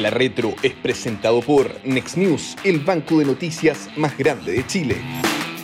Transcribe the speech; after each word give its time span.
La 0.00 0.10
Retro 0.10 0.50
es 0.62 0.74
presentado 0.74 1.40
por 1.40 1.70
Next 1.86 2.18
News, 2.18 2.54
el 2.64 2.80
banco 2.80 3.18
de 3.18 3.24
noticias 3.24 3.88
más 3.96 4.16
grande 4.18 4.52
de 4.52 4.66
Chile. 4.66 4.96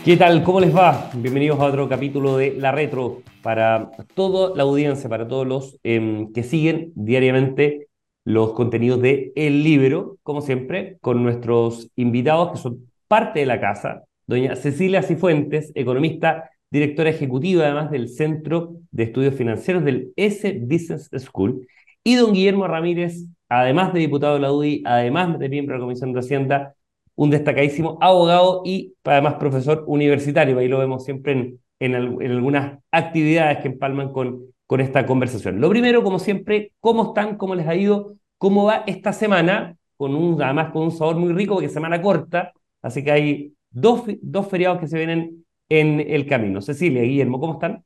¿Qué 0.07 0.17
tal? 0.17 0.43
¿Cómo 0.43 0.59
les 0.59 0.75
va? 0.75 1.11
Bienvenidos 1.13 1.61
a 1.61 1.65
otro 1.65 1.87
capítulo 1.87 2.39
de 2.39 2.55
La 2.59 2.73
Retro 2.73 3.21
para 3.43 3.91
toda 4.15 4.57
la 4.57 4.63
audiencia, 4.63 5.11
para 5.11 5.29
todos 5.29 5.47
los 5.47 5.79
em, 5.83 6.33
que 6.33 6.45
siguen 6.45 6.93
diariamente 6.95 7.89
los 8.25 8.55
contenidos 8.55 9.03
de 9.03 9.33
El 9.37 9.63
Libro, 9.63 10.17
como 10.23 10.41
siempre, 10.41 10.97
con 11.03 11.23
nuestros 11.23 11.91
invitados 11.97 12.53
que 12.53 12.59
son 12.59 12.91
parte 13.09 13.41
de 13.41 13.47
la 13.47 13.61
casa. 13.61 14.05
Doña 14.27 14.57
Cecilia 14.57 15.03
Cifuentes, 15.03 15.73
economista, 15.75 16.51
directora 16.71 17.11
ejecutiva 17.11 17.65
además 17.65 17.91
del 17.91 18.09
Centro 18.09 18.77
de 18.93 19.03
Estudios 19.03 19.35
Financieros 19.35 19.85
del 19.85 20.11
S 20.17 20.59
Business 20.63 21.11
School, 21.19 21.67
y 22.05 22.17
don 22.17 22.33
Guillermo 22.33 22.67
Ramírez, 22.67 23.27
además 23.49 23.93
de 23.93 24.01
diputado 24.01 24.35
de 24.35 24.41
la 24.41 24.53
UDI, 24.53 24.83
además 24.85 25.39
de 25.39 25.49
miembro 25.49 25.75
de 25.75 25.79
la 25.81 25.85
Comisión 25.85 26.13
de 26.13 26.21
Hacienda, 26.21 26.75
un 27.15 27.31
destacadísimo 27.31 27.99
abogado 28.01 28.63
y 28.65 28.95
además 29.05 29.35
profesor 29.35 29.85
universitario. 29.87 30.59
Ahí 30.59 30.69
lo 30.69 30.79
vemos 30.79 31.05
siempre 31.05 31.33
en, 31.33 31.61
en, 31.79 31.95
algunas 31.95 32.79
actividades 32.91 33.59
que 33.59 33.69
empalman 33.69 34.13
con, 34.13 34.47
con 34.67 34.81
esta 34.81 35.07
conversación. 35.07 35.61
Lo 35.61 35.69
primero, 35.69 36.03
como 36.03 36.19
siempre, 36.19 36.73
¿cómo 36.81 37.09
están? 37.09 37.37
¿Cómo 37.37 37.55
les 37.55 37.67
ha 37.67 37.77
ido? 37.77 38.17
¿Cómo 38.39 38.65
va 38.65 38.85
esta 38.87 39.13
semana? 39.13 39.77
Con 39.97 40.15
un, 40.15 40.43
además 40.43 40.73
con 40.73 40.83
un 40.83 40.91
sabor 40.91 41.17
muy 41.17 41.33
rico, 41.33 41.55
porque 41.55 41.69
semana 41.69 42.03
corta, 42.03 42.53
así 42.81 43.05
que 43.05 43.13
hay 43.13 43.53
dos, 43.71 44.03
dos 44.21 44.49
feriados 44.49 44.81
que 44.81 44.89
se 44.89 44.99
vienen 44.99 45.45
en 45.69 46.01
el 46.01 46.27
camino. 46.27 46.61
Cecilia, 46.61 47.03
Guillermo, 47.03 47.39
¿cómo 47.39 47.55
están? 47.55 47.85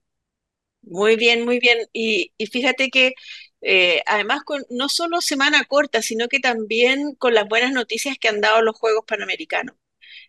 Muy 0.83 1.17
bien, 1.17 1.45
muy 1.45 1.59
bien. 1.59 1.79
Y, 1.93 2.33
y 2.39 2.47
fíjate 2.47 2.89
que 2.91 3.13
eh, 3.63 4.03
además 4.07 4.43
con 4.45 4.65
no 4.71 4.89
solo 4.89 5.21
semana 5.21 5.65
corta, 5.65 6.03
sino 6.03 6.29
que 6.29 6.41
también 6.41 7.15
con 7.17 7.35
las 7.35 7.49
buenas 7.49 7.73
noticias 7.73 8.19
que 8.19 8.29
han 8.29 8.41
dado 8.41 8.63
los 8.63 8.77
Juegos 8.77 9.05
Panamericanos. 9.07 9.77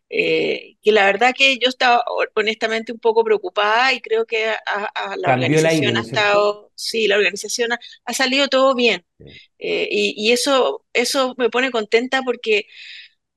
Eh, 0.09 0.77
que 0.81 0.93
la 0.93 1.05
verdad 1.05 1.33
que 1.37 1.57
yo 1.57 1.67
estaba 1.67 2.01
honestamente 2.33 2.93
un 2.93 2.99
poco 2.99 3.25
preocupada 3.25 3.91
y 3.91 3.99
creo 3.99 4.25
que 4.25 4.47
a, 4.47 5.15
la 5.17 5.33
organización 5.33 5.97
ha 5.97 6.01
estado, 6.01 6.71
sí, 6.75 7.07
la 7.07 7.17
organización 7.17 7.71
ha, 7.73 8.13
salido 8.13 8.47
todo 8.47 8.73
bien. 8.73 9.05
Eh, 9.59 9.87
y, 9.91 10.13
y, 10.17 10.31
eso, 10.31 10.85
eso 10.93 11.35
me 11.37 11.49
pone 11.49 11.71
contenta 11.71 12.21
porque 12.23 12.67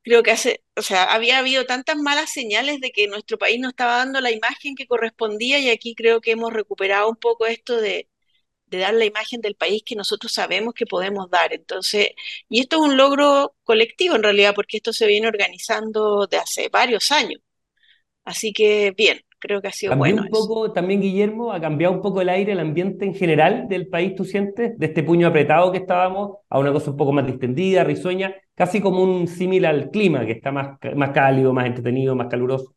creo 0.02 0.22
que 0.22 0.30
hace, 0.32 0.64
o 0.76 0.82
sea, 0.82 1.04
había 1.04 1.38
habido 1.38 1.66
tantas 1.66 1.96
malas 1.96 2.30
señales 2.32 2.80
de 2.80 2.92
que 2.92 3.08
nuestro 3.08 3.38
país 3.38 3.60
no 3.60 3.68
estaba 3.68 3.96
dando 3.98 4.20
la 4.20 4.30
imagen 4.30 4.76
que 4.76 4.86
correspondía 4.86 5.58
y 5.58 5.70
aquí 5.70 5.94
creo 5.94 6.20
que 6.20 6.32
hemos 6.32 6.52
recuperado 6.52 7.08
un 7.10 7.16
poco 7.16 7.46
esto 7.46 7.80
de, 7.80 8.08
de 8.70 8.78
dar 8.78 8.94
la 8.94 9.04
imagen 9.04 9.40
del 9.40 9.54
país 9.56 9.82
que 9.84 9.96
nosotros 9.96 10.32
sabemos 10.32 10.74
que 10.74 10.86
podemos 10.86 11.30
dar. 11.30 11.52
Entonces, 11.52 12.08
y 12.48 12.60
esto 12.60 12.76
es 12.76 12.90
un 12.90 12.96
logro 12.96 13.54
colectivo 13.64 14.16
en 14.16 14.22
realidad, 14.22 14.54
porque 14.54 14.78
esto 14.78 14.92
se 14.92 15.06
viene 15.06 15.28
organizando 15.28 16.26
de 16.26 16.38
hace 16.38 16.68
varios 16.68 17.10
años. 17.10 17.40
Así 18.24 18.52
que 18.52 18.92
bien, 18.96 19.20
creo 19.38 19.60
que 19.60 19.68
ha 19.68 19.72
sido 19.72 19.90
¿Cambió 19.90 20.14
bueno. 20.14 20.22
un 20.22 20.28
poco 20.28 20.72
también, 20.72 21.00
Guillermo, 21.00 21.52
ha 21.52 21.60
cambiado 21.60 21.94
un 21.94 22.02
poco 22.02 22.20
el 22.20 22.28
aire, 22.28 22.52
el 22.52 22.60
ambiente 22.60 23.04
en 23.04 23.14
general 23.14 23.66
del 23.68 23.88
país, 23.88 24.14
tú 24.14 24.24
sientes, 24.24 24.78
de 24.78 24.86
este 24.86 25.02
puño 25.02 25.26
apretado 25.28 25.72
que 25.72 25.78
estábamos 25.78 26.38
a 26.48 26.58
una 26.58 26.72
cosa 26.72 26.90
un 26.90 26.96
poco 26.96 27.12
más 27.12 27.26
distendida, 27.26 27.82
risueña, 27.82 28.34
casi 28.54 28.80
como 28.80 29.02
un 29.02 29.26
símil 29.26 29.64
al 29.64 29.90
clima, 29.90 30.24
que 30.26 30.32
está 30.32 30.52
más, 30.52 30.78
más 30.94 31.10
cálido, 31.10 31.52
más 31.52 31.66
entretenido, 31.66 32.14
más 32.14 32.28
caluroso. 32.28 32.74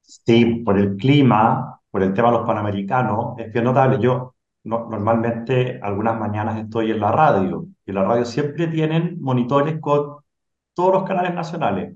Sí, 0.00 0.44
por 0.64 0.78
el 0.78 0.96
clima, 0.96 1.80
por 1.90 2.02
el 2.02 2.12
tema 2.14 2.30
de 2.30 2.38
los 2.38 2.46
panamericanos, 2.46 3.38
es 3.38 3.52
bien 3.52 3.64
notable. 3.64 3.98
Yo 4.00 4.34
normalmente 4.64 5.80
algunas 5.82 6.18
mañanas 6.18 6.58
estoy 6.58 6.90
en 6.92 7.00
la 7.00 7.12
radio 7.12 7.66
y 7.84 7.92
la 7.92 8.04
radio 8.04 8.24
siempre 8.24 8.68
tienen 8.68 9.20
monitores 9.20 9.80
con 9.80 10.18
todos 10.74 10.92
los 10.94 11.04
canales 11.04 11.34
nacionales. 11.34 11.94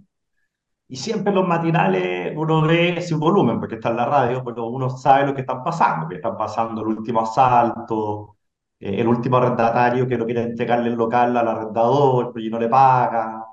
Y 0.89 0.97
siempre 0.97 1.32
los 1.32 1.47
matinales 1.47 2.32
uno 2.37 2.62
ve 2.62 3.00
sin 3.03 3.19
volumen, 3.19 3.59
porque 3.59 3.77
está 3.77 3.91
en 3.91 3.97
la 3.97 4.06
radio, 4.06 4.44
pero 4.44 4.66
uno 4.66 4.88
sabe 4.91 5.27
lo 5.27 5.34
que 5.34 5.41
están 5.43 5.62
pasando, 5.65 6.09
que 6.09 6.16
están 6.16 6.37
pasando 6.37 6.82
el 6.82 6.88
último 6.88 7.21
asalto, 7.22 8.37
eh, 8.78 9.00
el 9.00 9.09
último 9.09 9.38
arrendatario 9.38 10.06
que 10.06 10.16
no 10.19 10.25
quiere 10.27 10.43
entregarle 10.43 10.88
el 10.91 10.94
local 10.94 11.37
al 11.37 11.48
arrendador, 11.48 12.33
y 12.41 12.48
no 12.50 12.59
le 12.60 12.69
paga, 12.69 13.44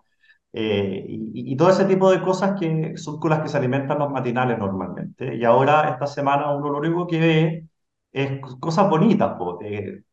eh, 0.51 1.05
y, 1.07 1.53
y, 1.53 1.57
todo 1.57 1.69
ese 1.71 1.85
tipo 1.85 2.11
de 2.11 2.21
cosas 2.21 2.59
que 2.59 2.95
son 2.97 3.19
con 3.19 3.31
las 3.31 3.39
que 3.41 3.49
se 3.49 3.57
alimentan 3.57 3.99
los 3.99 4.11
matinales 4.11 4.59
normalmente. 4.59 5.35
Y 5.35 5.43
ahora, 5.45 5.89
esta 5.89 6.05
semana, 6.07 6.53
uno 6.55 6.69
lo 6.69 6.77
único 6.79 7.07
que 7.07 7.19
ve 7.19 7.67
es 8.13 8.39
cosas 8.59 8.89
bonitas, 8.89 9.35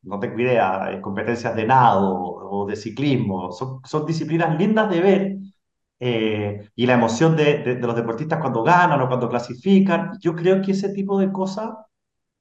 no 0.03 0.19
tengo 0.21 0.39
idea, 0.41 1.01
competencias 1.03 1.55
de 1.55 1.67
nado 1.67 2.19
o 2.19 2.67
de 2.67 2.77
ciclismo, 2.77 3.53
son, 3.53 3.81
son 3.85 4.07
disciplinas 4.07 4.59
lindas 4.59 4.91
de 4.91 5.01
ver 5.01 5.37
eh, 6.01 6.71
y 6.75 6.87
la 6.87 6.95
emoción 6.95 7.37
de, 7.37 7.59
de, 7.59 7.75
los 7.77 7.95
deportistas 7.97 8.41
cuando 8.41 8.63
ganan 8.63 9.01
o 9.03 9.09
cuando 9.09 9.29
clasifican, 9.29 10.13
yo 10.21 10.35
creo 10.35 10.63
que 10.63 10.73
ese 10.73 10.91
tipo 10.95 11.19
de 11.21 11.31
cosas 11.31 11.71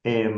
eh, 0.03 0.31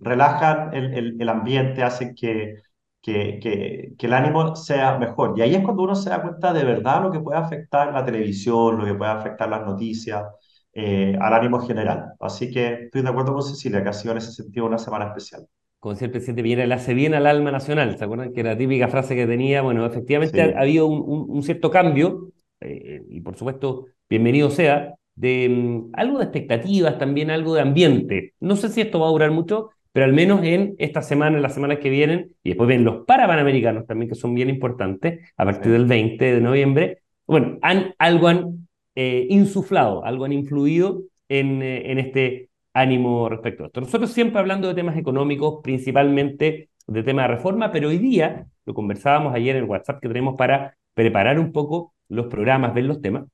relajan 0.00 0.74
el, 0.74 0.94
el, 0.94 1.16
el, 1.22 1.28
ambiente, 1.28 1.82
hacen 1.82 2.14
que, 2.14 2.56
que, 3.02 3.38
que, 3.42 3.94
que, 3.98 4.06
el 4.06 4.12
ánimo 4.14 4.54
sea 4.56 4.98
mejor. 4.98 5.34
Y 5.38 5.42
ahí 5.42 5.54
es 5.56 5.64
cuando 5.64 5.82
uno 5.84 5.94
se 5.96 6.10
da 6.10 6.22
cuenta 6.22 6.52
de 6.52 6.64
verdad 6.64 7.02
lo 7.02 7.10
que 7.10 7.20
puede 7.20 7.38
afectar 7.38 7.92
la 7.92 8.04
televisión, 8.04 8.78
lo 8.78 8.84
que 8.84 8.94
puede 8.94 9.10
afectar 9.10 9.48
las 9.48 9.64
noticias. 9.66 10.24
Eh, 10.80 11.16
al 11.20 11.34
ánimo 11.34 11.58
general. 11.58 12.12
Así 12.20 12.52
que 12.52 12.84
estoy 12.84 13.02
de 13.02 13.08
acuerdo 13.08 13.32
con 13.32 13.42
Cecilia, 13.42 13.82
que 13.82 13.88
ha 13.88 13.92
sido 13.92 14.12
en 14.12 14.18
ese 14.18 14.30
sentido 14.30 14.64
una 14.64 14.78
semana 14.78 15.06
especial. 15.06 15.44
Como 15.80 15.94
decía 15.94 16.06
el 16.06 16.12
presidente 16.12 16.40
Piñera, 16.40 16.66
le 16.66 16.74
hace 16.74 16.94
bien 16.94 17.14
al 17.14 17.26
alma 17.26 17.50
nacional. 17.50 17.98
¿Se 17.98 18.04
acuerdan 18.04 18.32
que 18.32 18.38
era 18.38 18.50
la 18.50 18.58
típica 18.58 18.86
frase 18.86 19.16
que 19.16 19.26
tenía? 19.26 19.60
Bueno, 19.62 19.84
efectivamente 19.84 20.40
ha, 20.40 20.60
habido 20.60 20.86
un, 20.86 21.26
un, 21.28 21.42
cierto 21.42 21.72
cambio, 21.72 22.30
eh, 22.60 23.02
y 23.08 23.20
por 23.22 23.34
supuesto, 23.34 23.86
bienvenido 24.08 24.50
sea, 24.50 24.94
de 25.16 25.48
um, 25.50 25.90
algo 25.94 26.18
de 26.18 26.26
expectativas, 26.26 26.96
también 26.96 27.32
algo 27.32 27.54
de 27.54 27.62
ambiente. 27.62 28.34
No 28.38 28.54
sé 28.54 28.68
si 28.68 28.80
esto 28.80 29.00
va 29.00 29.08
a 29.08 29.10
durar 29.10 29.32
mucho, 29.32 29.70
pero 29.90 30.06
al 30.06 30.12
menos 30.12 30.44
en 30.44 30.76
esta 30.78 31.02
semana, 31.02 31.38
en 31.38 31.42
las 31.42 31.54
semanas 31.54 31.78
que 31.78 31.90
vienen, 31.90 32.36
y 32.44 32.50
después 32.50 32.68
ven 32.68 32.84
los 32.84 33.04
parapanamericanos 33.04 33.84
también, 33.84 34.10
que 34.10 34.14
son 34.14 34.32
bien 34.32 34.48
importantes, 34.48 35.28
a 35.36 35.44
partir 35.44 35.72
del 35.72 35.86
20 35.86 36.34
de 36.34 36.40
noviembre, 36.40 37.02
bueno, 37.26 37.58
han, 37.62 37.94
algo 37.98 38.28
han 38.28 38.67
eh, 39.00 39.28
insuflado, 39.30 40.04
algo 40.04 40.24
han 40.24 40.32
influido 40.32 41.04
en, 41.28 41.62
eh, 41.62 41.92
en 41.92 42.00
este 42.00 42.50
ánimo 42.72 43.28
respecto 43.28 43.62
a 43.62 43.66
esto. 43.68 43.80
Nosotros 43.80 44.10
siempre 44.10 44.40
hablando 44.40 44.66
de 44.66 44.74
temas 44.74 44.96
económicos, 44.96 45.60
principalmente 45.62 46.70
de 46.84 47.02
temas 47.04 47.28
de 47.28 47.36
reforma, 47.36 47.70
pero 47.70 47.90
hoy 47.90 47.98
día, 47.98 48.48
lo 48.66 48.74
conversábamos 48.74 49.32
ayer 49.36 49.54
en 49.54 49.62
el 49.62 49.70
WhatsApp 49.70 50.00
que 50.00 50.08
tenemos 50.08 50.36
para 50.36 50.76
preparar 50.94 51.38
un 51.38 51.52
poco 51.52 51.94
los 52.08 52.26
programas, 52.26 52.74
ver 52.74 52.86
los 52.86 53.00
temas, 53.00 53.24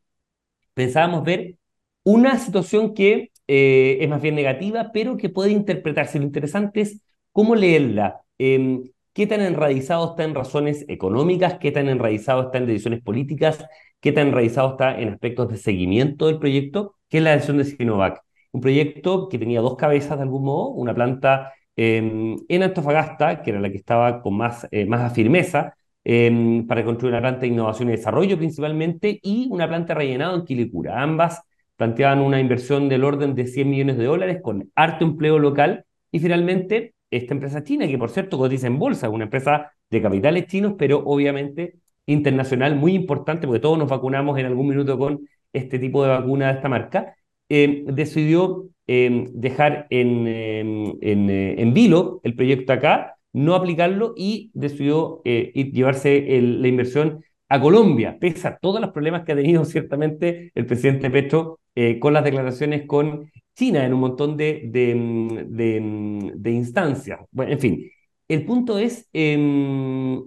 pensábamos 0.75 1.25
ver 1.25 1.57
una 2.03 2.39
situación 2.39 2.93
que 2.93 3.33
eh, 3.49 3.97
es 4.03 4.09
más 4.11 4.21
bien 4.21 4.35
negativa, 4.35 4.91
pero 4.93 5.17
que 5.17 5.31
puede 5.31 5.51
interpretarse. 5.53 6.19
Lo 6.19 6.27
interesante 6.27 6.83
es 6.83 7.01
cómo 7.33 7.55
leerla. 7.55 8.21
Eh, 8.39 8.83
¿Qué 9.15 9.27
tan 9.27 9.41
enraizado 9.41 10.11
está 10.11 10.25
en 10.25 10.35
razones 10.35 10.85
económicas? 10.89 11.59
¿Qué 11.59 11.71
tan 11.71 11.89
enraizado 11.89 12.43
está 12.43 12.59
en 12.59 12.67
decisiones 12.67 13.01
políticas? 13.03 13.65
Qué 14.05 14.13
tan 14.13 14.33
realizado 14.33 14.73
está 14.73 15.01
en 15.01 15.09
aspectos 15.09 15.49
de 15.49 15.57
seguimiento 15.57 16.27
del 16.27 16.39
proyecto, 16.39 16.97
que 17.09 17.19
es 17.19 17.25
la 17.25 17.31
decisión 17.31 17.57
de 17.57 17.65
Sinovac. 17.65 18.21
Un 18.53 18.61
proyecto 18.61 19.31
que 19.31 19.39
tenía 19.39 19.63
dos 19.63 19.77
cabezas 19.77 20.19
de 20.19 20.25
algún 20.25 20.45
modo, 20.45 20.69
una 20.73 20.95
planta 20.95 21.55
eh, 21.75 22.37
en 22.49 22.63
Antofagasta, 22.63 23.41
que 23.41 23.51
era 23.53 23.61
la 23.61 23.71
que 23.71 23.79
estaba 23.79 24.21
con 24.21 24.37
más, 24.37 24.69
eh, 24.71 24.85
más 24.85 25.11
firmeza, 25.15 25.75
eh, 26.05 26.63
para 26.69 26.85
construir 26.85 27.15
una 27.15 27.23
planta 27.23 27.41
de 27.41 27.47
innovación 27.47 27.89
y 27.89 27.93
desarrollo 27.93 28.37
principalmente, 28.37 29.19
y 29.23 29.49
una 29.51 29.67
planta 29.67 29.95
rellenada 29.95 30.35
en 30.35 30.45
Quilicura. 30.45 31.03
Ambas 31.03 31.41
planteaban 31.77 32.21
una 32.21 32.39
inversión 32.39 32.91
del 32.91 33.05
orden 33.05 33.35
de 33.35 33.47
100 33.47 33.71
millones 33.71 33.97
de 33.97 34.05
dólares 34.05 34.41
con 34.43 34.71
harto 34.75 35.07
empleo 35.07 35.39
local, 35.39 35.87
y 36.13 36.19
finalmente 36.19 36.95
esta 37.11 37.33
empresa 37.33 37.65
china, 37.65 37.87
que 37.87 37.97
por 37.97 38.11
cierto 38.11 38.37
cotiza 38.37 38.67
en 38.67 38.79
bolsa, 38.79 39.09
una 39.09 39.25
empresa 39.25 39.73
de 39.89 40.03
capitales 40.03 40.47
chinos, 40.47 40.75
pero 40.77 40.99
obviamente 41.07 41.77
internacional 42.07 42.77
muy 42.77 42.95
importante, 42.95 43.47
porque 43.47 43.61
todos 43.61 43.79
nos 43.79 43.89
vacunamos 43.89 44.39
en 44.39 44.47
algún 44.47 44.69
minuto 44.69 44.99
con 44.99 45.29
este 45.53 45.79
tipo 45.79 46.03
de 46.03 46.11
vacuna 46.11 46.49
de 46.49 46.55
esta 46.55 46.69
marca, 46.69 47.17
eh, 47.49 47.85
decidió 47.87 48.69
eh, 48.87 49.29
dejar 49.33 49.87
en, 49.91 50.27
em, 50.27 50.93
en, 51.01 51.31
eh, 51.31 51.55
en, 51.59 51.75
vilo 51.75 52.21
el 52.25 52.35
proyecto 52.35 52.73
acá, 52.73 53.17
no 53.33 53.55
aplicarlo 53.55 54.15
y 54.17 54.51
decidió 54.55 55.21
llevarse 55.25 56.41
la 56.41 56.69
inversión 56.69 57.25
a 57.49 57.61
Colombia, 57.61 58.17
pese 58.21 58.47
a 58.49 58.57
todos 58.59 58.81
los 58.81 58.91
problemas 58.91 59.25
que 59.25 59.33
ha 59.33 59.37
tenido 59.37 59.65
ciertamente 59.65 60.53
el 60.55 60.67
presidente 60.67 61.11
Petro 61.11 61.61
con 62.01 62.13
las 62.13 62.23
declaraciones 62.23 62.87
con 62.87 63.31
China 63.57 63.85
en 63.85 63.95
un 63.95 64.01
montón 64.01 64.37
de, 64.37 64.63
de, 64.67 65.45
de, 65.49 66.33
de 66.37 66.51
instancias. 66.53 67.21
Bueno, 67.33 67.53
en 67.53 67.59
fin, 67.59 67.91
el 68.29 68.45
punto 68.45 68.79
es 68.79 69.09
em, 69.13 70.23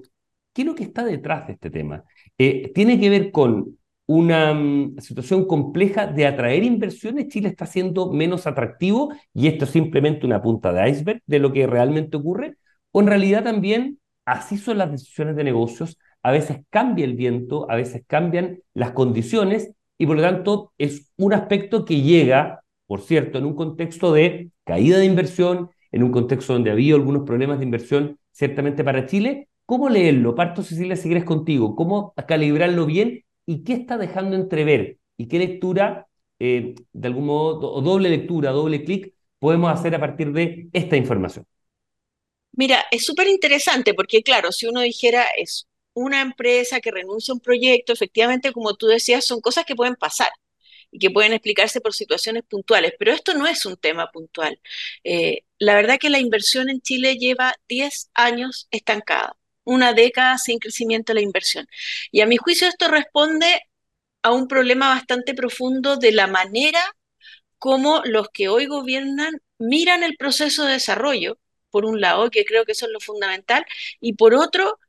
¿Qué 0.58 0.64
es 0.64 0.66
lo 0.66 0.74
que 0.74 0.86
está 0.86 1.06
detrás 1.06 1.46
de 1.46 1.54
este 1.54 1.70
tema? 1.70 2.04
Eh, 2.36 2.72
tiene 2.74 3.00
que 3.00 3.12
ver 3.12 3.30
con 3.30 3.78
una 4.08 4.56
mm, 4.56 4.98
situación 4.98 5.46
compleja 5.46 6.08
de 6.08 6.26
atraer 6.26 6.64
inversiones. 6.64 7.28
Chile 7.28 7.50
está 7.50 7.68
siendo 7.68 8.12
menos 8.12 8.48
atractivo 8.48 9.14
y 9.36 9.46
esto 9.50 9.66
es 9.66 9.70
simplemente 9.72 10.26
una 10.26 10.42
punta 10.42 10.74
de 10.74 10.90
iceberg 10.90 11.22
de 11.28 11.38
lo 11.38 11.54
que 11.54 11.68
realmente 11.68 12.18
ocurre. 12.18 12.58
O 12.92 13.02
en 13.02 13.06
realidad 13.06 13.44
también 13.44 14.00
así 14.26 14.58
son 14.58 14.80
las 14.80 14.90
decisiones 14.90 15.36
de 15.36 15.44
negocios, 15.44 16.00
a 16.24 16.32
veces 16.32 16.58
cambia 16.72 17.06
el 17.06 17.14
viento, 17.14 17.70
a 17.70 17.76
veces 17.76 18.02
cambian 18.08 18.58
las 18.74 18.94
condiciones 18.94 19.72
y 20.00 20.08
por 20.08 20.16
lo 20.16 20.24
tanto 20.24 20.74
es 20.80 21.12
un 21.18 21.34
aspecto 21.34 21.86
que 21.86 22.02
llega, 22.02 22.64
por 22.88 23.02
cierto, 23.02 23.38
en 23.38 23.46
un 23.46 23.54
contexto 23.56 24.12
de 24.12 24.50
caída 24.64 24.98
de 24.98 25.06
inversión, 25.06 25.70
en 25.92 26.02
un 26.02 26.12
contexto 26.12 26.54
donde 26.54 26.72
ha 26.72 26.74
habido 26.74 26.98
algunos 26.98 27.28
problemas 27.28 27.60
de 27.60 27.66
inversión 27.66 28.18
ciertamente 28.32 28.84
para 28.84 29.06
Chile. 29.06 29.50
¿Cómo 29.68 29.90
leerlo? 29.90 30.34
Parto, 30.34 30.64
Cecilia, 30.64 30.96
si 30.96 31.10
quieres 31.10 31.26
contigo. 31.26 31.76
¿Cómo 31.76 32.14
calibrarlo 32.28 32.86
bien 32.88 33.26
y 33.46 33.64
qué 33.66 33.74
está 33.74 33.98
dejando 33.98 34.36
entrever? 34.38 35.00
¿Y 35.18 35.28
qué 35.28 35.40
lectura, 35.40 36.08
eh, 36.40 36.74
de 36.94 37.08
algún 37.08 37.26
modo, 37.26 37.74
o 37.74 37.82
doble 37.82 38.10
lectura, 38.10 38.52
doble 38.52 38.84
clic, 38.86 39.14
podemos 39.40 39.72
hacer 39.72 39.94
a 39.96 40.00
partir 40.00 40.32
de 40.34 40.70
esta 40.74 40.98
información? 40.98 41.46
Mira, 42.54 42.86
es 42.92 43.06
súper 43.06 43.28
interesante 43.28 43.94
porque, 43.94 44.24
claro, 44.24 44.52
si 44.52 44.68
uno 44.68 44.82
dijera 44.82 45.26
es 45.38 45.68
una 45.94 46.22
empresa 46.22 46.80
que 46.82 46.92
renuncia 46.92 47.32
a 47.34 47.36
un 47.36 47.42
proyecto, 47.42 47.94
efectivamente, 47.94 48.54
como 48.54 48.76
tú 48.76 48.88
decías, 48.88 49.26
son 49.26 49.42
cosas 49.42 49.66
que 49.66 49.76
pueden 49.76 49.96
pasar 49.96 50.32
y 50.92 51.00
que 51.00 51.12
pueden 51.12 51.34
explicarse 51.34 51.82
por 51.82 51.94
situaciones 51.94 52.44
puntuales, 52.44 52.94
pero 53.00 53.12
esto 53.14 53.36
no 53.36 53.48
es 53.48 53.66
un 53.66 53.78
tema 53.78 54.12
puntual. 54.12 54.60
Eh, 55.06 55.44
la 55.60 55.76
verdad 55.76 56.00
que 56.00 56.10
la 56.12 56.20
inversión 56.20 56.70
en 56.70 56.82
Chile 56.82 57.18
lleva 57.18 57.56
10 57.68 58.10
años 58.16 58.68
estancada, 58.72 59.36
una 59.68 59.94
década 59.94 60.38
sin 60.38 60.60
crecimiento 60.60 61.14
de 61.14 61.16
la 61.16 61.24
inversión. 61.24 61.68
Y 62.12 62.22
a 62.22 62.26
mi 62.28 62.38
juicio 62.38 62.68
esto 62.68 62.88
responde 62.88 63.62
a 64.24 64.32
un 64.34 64.48
problema 64.48 64.90
bastante 64.90 65.34
profundo 65.34 65.98
de 65.98 66.12
la 66.12 66.28
manera 66.28 66.82
como 67.60 68.02
los 68.06 68.30
que 68.30 68.50
hoy 68.50 68.68
gobiernan 68.68 69.42
miran 69.60 70.04
el 70.04 70.18
proceso 70.18 70.66
de 70.66 70.74
desarrollo, 70.74 71.40
por 71.72 71.86
un 71.86 72.02
lado, 72.02 72.30
que 72.32 72.46
creo 72.46 72.66
que 72.66 72.74
eso 72.74 72.86
es 72.88 72.92
lo 72.92 73.00
fundamental, 73.00 73.66
y 74.00 74.14
por 74.14 74.34
otro, 74.36 74.80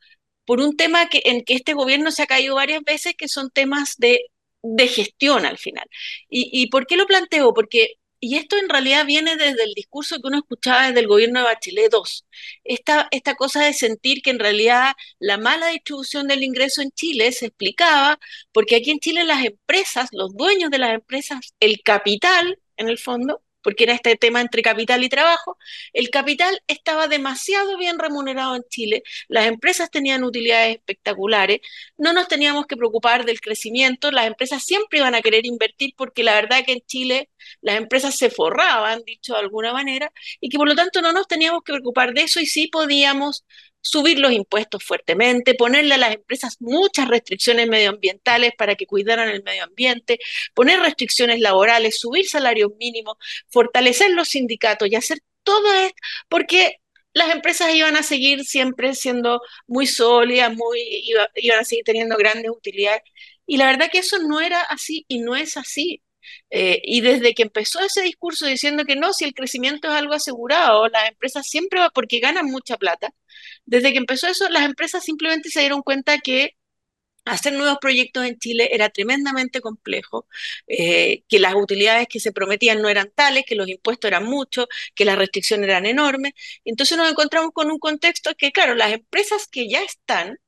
por 0.46 0.60
un 0.60 0.76
tema 0.76 1.08
que, 1.08 1.22
en 1.24 1.44
que 1.44 1.54
este 1.54 1.74
gobierno 1.74 2.10
se 2.10 2.22
ha 2.22 2.26
caído 2.26 2.56
varias 2.56 2.82
veces, 2.84 3.14
que 3.16 3.28
son 3.28 3.50
temas 3.50 3.96
de 3.98 4.20
de 4.62 4.88
gestión 4.88 5.46
al 5.46 5.58
final. 5.58 5.86
¿Y, 6.28 6.68
por 6.70 6.86
qué 6.86 6.96
lo 6.96 7.06
planteo? 7.06 7.54
Porque, 7.54 7.94
y 8.20 8.36
esto 8.36 8.56
en 8.58 8.68
realidad 8.68 9.06
viene 9.06 9.36
desde 9.36 9.64
el 9.64 9.74
discurso 9.74 10.16
que 10.16 10.28
uno 10.28 10.38
escuchaba 10.38 10.88
desde 10.88 11.00
el 11.00 11.06
gobierno 11.06 11.40
de 11.40 11.46
Bachelet 11.46 11.92
II, 11.92 12.00
esta, 12.64 13.08
esta 13.10 13.34
cosa 13.34 13.64
de 13.64 13.72
sentir 13.72 14.22
que 14.22 14.30
en 14.30 14.38
realidad 14.38 14.94
la 15.18 15.38
mala 15.38 15.68
distribución 15.68 16.26
del 16.28 16.42
ingreso 16.42 16.82
en 16.82 16.90
Chile 16.92 17.32
se 17.32 17.46
explicaba 17.46 18.18
porque 18.52 18.76
aquí 18.76 18.90
en 18.90 19.00
Chile 19.00 19.24
las 19.24 19.44
empresas, 19.44 20.08
los 20.12 20.34
dueños 20.34 20.70
de 20.70 20.78
las 20.78 20.94
empresas, 20.94 21.54
el 21.60 21.82
capital, 21.82 22.58
en 22.76 22.88
el 22.88 22.98
fondo, 22.98 23.42
porque 23.68 23.84
era 23.84 23.92
este 23.92 24.16
tema 24.16 24.40
entre 24.40 24.62
capital 24.62 25.04
y 25.04 25.10
trabajo, 25.10 25.58
el 25.92 26.08
capital 26.08 26.58
estaba 26.68 27.06
demasiado 27.06 27.76
bien 27.76 27.98
remunerado 27.98 28.56
en 28.56 28.62
Chile, 28.70 29.02
las 29.28 29.46
empresas 29.46 29.90
tenían 29.90 30.24
utilidades 30.24 30.76
espectaculares, 30.76 31.60
no 31.98 32.14
nos 32.14 32.28
teníamos 32.28 32.66
que 32.66 32.78
preocupar 32.78 33.26
del 33.26 33.42
crecimiento, 33.42 34.10
las 34.10 34.26
empresas 34.26 34.64
siempre 34.64 35.00
iban 35.00 35.14
a 35.14 35.20
querer 35.20 35.44
invertir 35.44 35.92
porque 35.98 36.22
la 36.22 36.32
verdad 36.32 36.64
que 36.64 36.72
en 36.72 36.80
Chile 36.86 37.28
las 37.60 37.76
empresas 37.76 38.16
se 38.16 38.30
forraban, 38.30 39.02
dicho 39.04 39.34
de 39.34 39.40
alguna 39.40 39.74
manera, 39.74 40.10
y 40.40 40.48
que 40.48 40.56
por 40.56 40.66
lo 40.66 40.74
tanto 40.74 41.02
no 41.02 41.12
nos 41.12 41.28
teníamos 41.28 41.62
que 41.62 41.74
preocupar 41.74 42.14
de 42.14 42.22
eso 42.22 42.40
y 42.40 42.46
sí 42.46 42.68
podíamos 42.68 43.44
subir 43.88 44.18
los 44.18 44.32
impuestos 44.32 44.84
fuertemente, 44.84 45.54
ponerle 45.54 45.94
a 45.94 45.98
las 45.98 46.14
empresas 46.14 46.56
muchas 46.60 47.08
restricciones 47.08 47.68
medioambientales 47.68 48.52
para 48.56 48.74
que 48.74 48.86
cuidaran 48.86 49.28
el 49.30 49.42
medio 49.42 49.64
ambiente, 49.64 50.18
poner 50.54 50.80
restricciones 50.80 51.40
laborales, 51.40 51.98
subir 51.98 52.28
salarios 52.28 52.72
mínimos, 52.78 53.16
fortalecer 53.48 54.10
los 54.10 54.28
sindicatos 54.28 54.88
y 54.90 54.96
hacer 54.96 55.20
todo 55.42 55.72
esto, 55.74 55.96
porque 56.28 56.76
las 57.14 57.30
empresas 57.34 57.74
iban 57.74 57.96
a 57.96 58.02
seguir 58.02 58.44
siempre 58.44 58.94
siendo 58.94 59.40
muy 59.66 59.86
sólidas, 59.86 60.54
muy, 60.54 60.80
iban 61.36 61.60
a 61.60 61.64
seguir 61.64 61.84
teniendo 61.84 62.16
grandes 62.16 62.50
utilidades. 62.50 63.02
Y 63.46 63.56
la 63.56 63.66
verdad 63.66 63.88
que 63.90 63.98
eso 63.98 64.18
no 64.18 64.40
era 64.40 64.60
así 64.62 65.04
y 65.08 65.18
no 65.20 65.34
es 65.36 65.56
así. 65.56 66.02
Eh, 66.50 66.80
y 66.84 67.00
desde 67.00 67.34
que 67.34 67.42
empezó 67.42 67.80
ese 67.80 68.02
discurso 68.02 68.46
diciendo 68.46 68.84
que 68.84 68.96
no, 68.96 69.12
si 69.12 69.24
el 69.24 69.34
crecimiento 69.34 69.88
es 69.88 69.94
algo 69.94 70.14
asegurado, 70.14 70.88
las 70.88 71.08
empresas 71.08 71.46
siempre, 71.48 71.80
porque 71.94 72.20
ganan 72.20 72.46
mucha 72.46 72.76
plata, 72.76 73.14
desde 73.68 73.92
que 73.92 73.98
empezó 73.98 74.28
eso, 74.28 74.48
las 74.48 74.64
empresas 74.64 75.04
simplemente 75.04 75.50
se 75.50 75.60
dieron 75.60 75.82
cuenta 75.82 76.18
que 76.18 76.56
hacer 77.26 77.52
nuevos 77.52 77.78
proyectos 77.80 78.24
en 78.26 78.38
Chile 78.38 78.70
era 78.72 78.88
tremendamente 78.90 79.60
complejo, 79.60 80.26
eh, 80.66 81.24
que 81.28 81.38
las 81.38 81.54
utilidades 81.54 82.08
que 82.08 82.20
se 82.20 82.32
prometían 82.32 82.80
no 82.82 82.88
eran 82.88 83.12
tales, 83.14 83.44
que 83.46 83.54
los 83.56 83.68
impuestos 83.68 84.08
eran 84.08 84.24
muchos, 84.24 84.66
que 84.94 85.04
las 85.04 85.18
restricciones 85.18 85.68
eran 85.68 85.86
enormes. 85.86 86.32
Entonces 86.64 86.96
nos 86.98 87.10
encontramos 87.10 87.52
con 87.52 87.70
un 87.70 87.78
contexto 87.78 88.34
que, 88.36 88.52
claro, 88.52 88.74
las 88.74 88.92
empresas 88.92 89.46
que 89.48 89.68
ya 89.68 89.82
están 89.82 90.38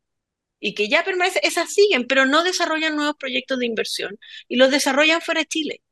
y 0.61 0.75
que 0.75 0.89
ya 0.89 1.05
permanecen, 1.05 1.43
esas 1.45 1.73
siguen, 1.73 2.07
pero 2.07 2.27
no 2.27 2.45
desarrollan 2.45 2.97
nuevos 2.97 3.17
proyectos 3.19 3.59
de 3.59 3.67
inversión 3.67 4.19
y 4.49 4.57
los 4.57 4.71
desarrollan 4.71 5.21
fuera 5.23 5.41
de 5.43 5.47
Chile. 5.47 5.83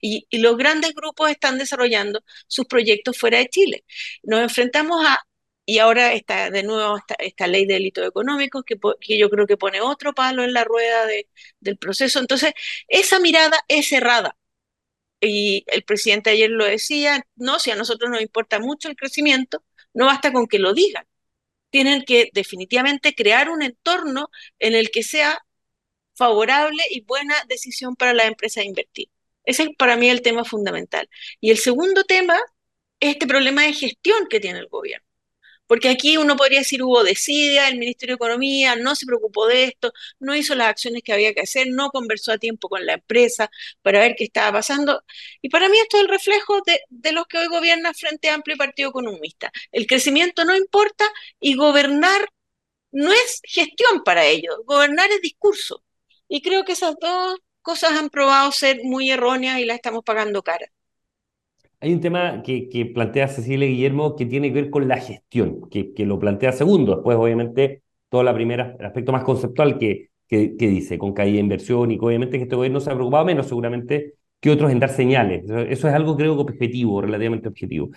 Y, 0.00 0.26
los 0.38 0.56
grandes 0.58 0.94
grupos 0.94 1.30
están 1.30 1.58
desarrollando 1.58 2.22
sus 2.46 2.66
proyectos 2.66 3.18
fuera 3.18 3.38
de 3.38 3.48
Chile. 3.48 3.84
Nos 4.22 4.40
enfrentamos 4.40 5.04
a, 5.06 5.18
y 5.66 5.78
ahora 5.78 6.14
está 6.14 6.50
de 6.50 6.62
nuevo 6.62 6.98
esta, 7.18 7.46
ley 7.48 7.66
de 7.66 7.74
delitos 7.74 8.06
económicos 8.06 8.64
que, 8.64 8.76
que, 9.00 9.18
yo 9.18 9.30
creo 9.30 9.46
que 9.46 9.56
pone 9.56 9.80
otro 9.80 10.14
palo 10.14 10.44
en 10.44 10.52
la 10.54 10.64
rueda 10.64 11.06
de, 11.06 11.28
del 11.60 11.78
proceso. 11.78 12.20
Entonces, 12.20 12.52
esa 12.88 13.18
mirada 13.20 13.58
es 13.68 13.88
cerrada. 13.88 14.36
Y 15.20 15.64
el 15.68 15.84
presidente 15.84 16.30
ayer 16.30 16.50
lo 16.50 16.64
decía, 16.64 17.26
no, 17.36 17.58
si 17.58 17.70
a 17.70 17.76
nosotros 17.76 18.10
nos 18.10 18.22
importa 18.22 18.60
mucho 18.60 18.88
el 18.88 18.96
crecimiento, 18.96 19.64
no 19.94 20.06
basta 20.06 20.32
con 20.32 20.46
que 20.46 20.58
lo 20.58 20.74
digan 20.74 21.06
tienen 21.70 22.04
que 22.04 22.30
definitivamente 22.32 23.14
crear 23.14 23.50
un 23.50 23.62
entorno 23.62 24.30
en 24.58 24.74
el 24.74 24.90
que 24.90 25.02
sea 25.02 25.38
favorable 26.14 26.82
y 26.90 27.02
buena 27.02 27.34
decisión 27.48 27.96
para 27.96 28.14
la 28.14 28.26
empresa 28.26 28.60
de 28.60 28.66
invertir. 28.66 29.10
Ese 29.44 29.64
es 29.64 29.70
para 29.78 29.96
mí 29.96 30.08
el 30.10 30.22
tema 30.22 30.44
fundamental. 30.44 31.08
Y 31.40 31.50
el 31.50 31.58
segundo 31.58 32.04
tema 32.04 32.38
es 33.00 33.12
este 33.14 33.26
problema 33.26 33.62
de 33.64 33.74
gestión 33.74 34.26
que 34.28 34.40
tiene 34.40 34.60
el 34.60 34.68
gobierno. 34.68 35.05
Porque 35.66 35.88
aquí 35.88 36.16
uno 36.16 36.36
podría 36.36 36.60
decir 36.60 36.82
hubo 36.82 37.02
desidia, 37.04 37.68
el 37.68 37.78
Ministerio 37.78 38.14
de 38.14 38.16
Economía 38.16 38.76
no 38.76 38.94
se 38.94 39.06
preocupó 39.06 39.46
de 39.46 39.64
esto, 39.64 39.92
no 40.20 40.34
hizo 40.34 40.54
las 40.54 40.68
acciones 40.68 41.02
que 41.02 41.12
había 41.12 41.34
que 41.34 41.40
hacer, 41.42 41.68
no 41.68 41.90
conversó 41.90 42.32
a 42.32 42.38
tiempo 42.38 42.68
con 42.68 42.86
la 42.86 42.94
empresa 42.94 43.50
para 43.82 44.00
ver 44.00 44.14
qué 44.16 44.24
estaba 44.24 44.52
pasando. 44.58 45.02
Y 45.42 45.48
para 45.48 45.68
mí 45.68 45.78
esto 45.78 45.96
es 45.98 46.04
el 46.04 46.08
reflejo 46.08 46.60
de, 46.66 47.12
los 47.12 47.26
que 47.26 47.38
hoy 47.38 47.46
gobierna 47.48 47.94
Frente 47.94 48.28
Amplio 48.30 48.54
y 48.56 48.58
Partido 48.58 48.90
Economista. 48.90 49.52
El 49.72 49.86
crecimiento 49.86 50.44
no 50.44 50.56
importa 50.56 51.04
y 51.40 51.54
gobernar 51.54 52.28
no 52.92 53.12
es 53.12 53.40
gestión 53.44 54.02
para 54.04 54.24
ellos, 54.26 54.56
gobernar 54.64 55.10
es 55.10 55.20
discurso. 55.20 55.84
Y 56.28 56.42
creo 56.42 56.64
que 56.64 56.72
esas 56.72 56.96
dos 57.00 57.38
cosas 57.62 57.92
han 57.92 58.10
probado 58.10 58.52
ser 58.52 58.80
muy 58.84 59.10
erróneas 59.10 59.58
y 59.58 59.64
las 59.64 59.76
estamos 59.76 60.04
pagando 60.04 60.42
cara. 60.42 60.70
Hay 61.80 61.92
un 61.92 62.00
tema 62.00 62.42
que, 62.42 62.90
plantea 62.94 63.28
Cecilia 63.28 63.68
Guillermo 63.68 64.16
que 64.16 64.26
tiene 64.26 64.48
que 64.48 64.62
ver 64.62 64.70
con 64.70 64.88
la 64.88 64.96
gestión, 64.96 65.68
que, 65.70 65.92
lo 66.06 66.18
plantea 66.18 66.52
segundo, 66.52 66.96
después 66.96 67.16
obviamente 67.18 67.82
todo 68.08 68.22
la 68.22 68.34
primera, 68.34 68.76
el 68.78 68.86
aspecto 68.86 69.12
más 69.12 69.24
conceptual 69.24 69.78
que, 69.78 70.10
que, 70.28 70.54
dice, 70.58 70.98
con 70.98 71.12
caída 71.12 71.34
de 71.34 71.40
inversión 71.40 71.90
y 71.90 71.98
que 71.98 72.04
obviamente 72.04 72.38
que 72.38 72.44
este 72.44 72.56
gobierno 72.56 72.80
se 72.80 72.90
ha 72.90 72.94
preocupado 72.94 73.24
menos 73.24 73.46
seguramente 73.46 74.14
que 74.40 74.50
otros 74.50 74.72
en 74.72 74.80
dar 74.80 74.90
señales. 74.90 75.44
Eso 75.48 75.88
es 75.88 75.94
algo 75.94 76.16
creo 76.16 76.36
que 76.36 76.52
objetivo, 76.52 77.00
relativamente 77.02 77.48
objetivo. 77.48 77.90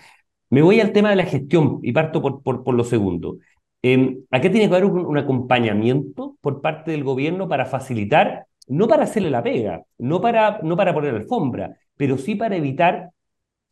Me 0.50 0.62
voy 0.62 0.80
al 0.80 0.92
tema 0.92 1.10
de 1.10 1.16
la 1.16 1.24
gestión 1.24 1.78
y 1.82 1.92
parto 1.92 2.20
por, 2.20 2.42
por, 2.42 2.74
lo 2.74 2.84
segundo. 2.84 3.38
Eh, 3.82 4.18
acá 4.30 4.50
tiene 4.50 4.68
que 4.68 4.74
haber 4.74 4.84
un, 4.84 5.06
un, 5.06 5.16
acompañamiento 5.18 6.36
por 6.40 6.60
parte 6.60 6.90
del 6.90 7.04
gobierno 7.04 7.48
para 7.48 7.66
facilitar, 7.66 8.46
no 8.68 8.88
para 8.88 9.04
hacerle 9.04 9.30
la 9.30 9.42
pega, 9.42 9.84
no 9.98 10.20
para, 10.20 10.60
no 10.62 10.76
para 10.76 10.92
poner 10.92 11.14
alfombra, 11.14 11.76
pero 11.96 12.18
sí 12.18 12.34
para 12.34 12.56
evitar 12.56 13.10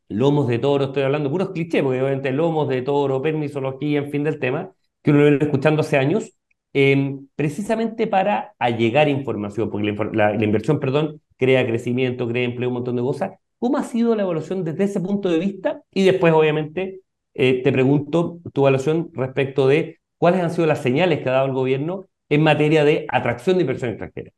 lomos 0.09 0.49
de 0.49 0.59
toro, 0.59 0.87
estoy 0.87 1.03
hablando 1.03 1.31
puros 1.31 1.51
clichés, 1.51 1.83
porque 1.83 2.01
obviamente 2.01 2.33
lomos 2.33 2.69
de 2.69 2.83
toro, 2.83 3.23
permisología, 3.23 3.99
en 3.99 4.11
fin 4.11 4.25
del 4.25 4.39
tema, 4.39 4.73
que 5.03 5.11
uno 5.11 5.21
lo 5.21 5.29
viene 5.31 5.45
escuchando 5.45 5.81
hace 5.83 5.99
años, 5.99 6.33
em, 6.73 7.29
precisamente 7.37 8.07
para 8.07 8.55
allegar 8.59 9.09
información, 9.09 9.71
porque 9.71 9.95
la, 10.13 10.35
inversión, 10.43 10.81
perdón, 10.81 11.21
crea 11.37 11.67
crecimiento, 11.67 12.29
crea 12.29 12.45
empleo, 12.45 12.69
un 12.69 12.75
montón 12.75 12.97
de 12.97 13.03
cosas. 13.03 13.33
¿Cómo 13.59 13.79
ha 13.79 13.85
sido 13.85 14.15
la 14.15 14.23
evaluación 14.23 14.65
desde 14.65 14.85
ese 14.85 15.01
punto 15.01 15.29
de 15.31 15.39
vista? 15.39 15.83
Y 15.93 16.05
después, 16.05 16.33
obviamente, 16.33 17.01
eh, 17.35 17.63
te 17.63 17.73
pregunto 17.73 18.39
tu 18.53 18.63
evaluación 18.63 19.11
respecto 19.15 19.69
de 19.69 19.99
cuáles 20.17 20.41
han 20.43 20.51
sido 20.51 20.67
las 20.67 20.83
señales 20.83 21.21
que 21.21 21.29
ha 21.29 21.33
dado 21.33 21.47
el 21.47 21.53
gobierno 21.53 22.07
en 22.29 22.43
materia 22.43 22.85
de 22.85 23.07
atracción 23.09 23.57
de 23.57 23.63
inversión 23.63 23.91
extranjera. 23.91 24.33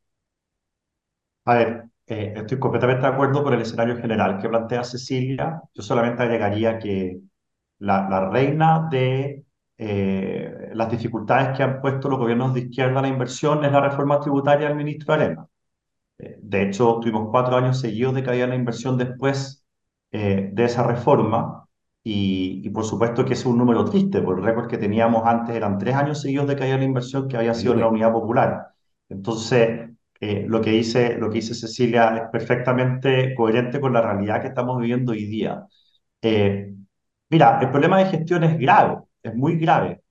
A 1.44 1.54
ver, 1.54 1.84
eh, 2.10 2.32
estoy 2.36 2.58
completamente 2.58 3.02
de 3.02 3.12
acuerdo 3.12 3.44
con 3.44 3.54
el 3.54 3.60
escenario 3.60 3.96
general 3.96 4.38
que 4.38 4.48
plantea 4.48 4.82
Cecilia. 4.82 5.62
Yo 5.72 5.80
solamente 5.82 6.24
agregaría 6.24 6.76
que 6.76 7.20
la, 7.78 8.28
reina 8.30 8.88
de 8.90 9.44
eh, 9.78 10.70
las 10.74 10.90
dificultades 10.90 11.56
que 11.56 11.62
han 11.62 11.80
puesto 11.80 12.08
los 12.08 12.18
gobiernos 12.18 12.52
de 12.52 12.60
izquierda 12.62 12.98
a 12.98 13.02
la 13.02 13.08
inversión 13.08 13.64
es 13.64 13.70
la 13.70 13.80
reforma 13.80 14.18
tributaria 14.20 14.66
del 14.66 14.76
ministro 14.76 15.14
Arena. 15.14 15.46
Eh, 16.18 16.38
de 16.42 16.62
hecho, 16.64 16.98
tuvimos 17.00 17.28
cuatro 17.30 17.56
años 17.56 17.80
seguidos 17.80 18.14
de 18.14 18.24
caída 18.24 18.44
en 18.44 18.50
la 18.50 18.56
inversión 18.56 18.98
después 18.98 19.64
de 20.12 20.64
esa 20.64 20.82
reforma 20.82 21.66
Y, 22.02 22.68
por 22.70 22.84
supuesto 22.84 23.24
que 23.24 23.34
es 23.34 23.46
un 23.46 23.58
número 23.58 23.84
triste, 23.84 24.22
porque 24.22 24.40
el 24.40 24.46
récord 24.46 24.68
que 24.68 24.78
teníamos 24.78 25.24
antes 25.26 25.54
eran 25.56 25.78
tres 25.78 25.94
años 25.94 26.20
seguidos 26.22 26.48
de 26.48 26.56
caída 26.56 26.74
de 26.74 26.80
la 26.80 26.86
inversión 26.86 27.28
que 27.28 27.36
había 27.36 27.54
sido 27.54 27.74
en 27.74 27.80
la 27.80 27.88
unidad 27.88 28.12
popular. 28.12 28.68
Entonces, 29.08 29.90
eh, 30.20 30.44
lo, 30.46 30.60
que 30.60 30.70
dice, 30.70 31.16
lo 31.18 31.28
que 31.30 31.36
dice 31.36 31.54
Cecilia 31.54 32.16
es 32.16 32.22
perfectamente 32.30 33.34
coherente 33.34 33.80
con 33.80 33.92
la 33.92 34.02
realidad 34.02 34.40
que 34.42 34.48
estamos 34.48 34.78
viviendo 34.80 35.12
hoy 35.12 35.24
día. 35.26 35.66
Eh, 36.22 36.72
mira, 37.30 37.58
el 37.60 37.70
problema 37.70 37.98
de 37.98 38.06
gestión 38.06 38.44
es 38.44 38.58
grave, 38.58 38.98
es 39.22 39.34
muy 39.34 39.56
grave. 39.58 40.02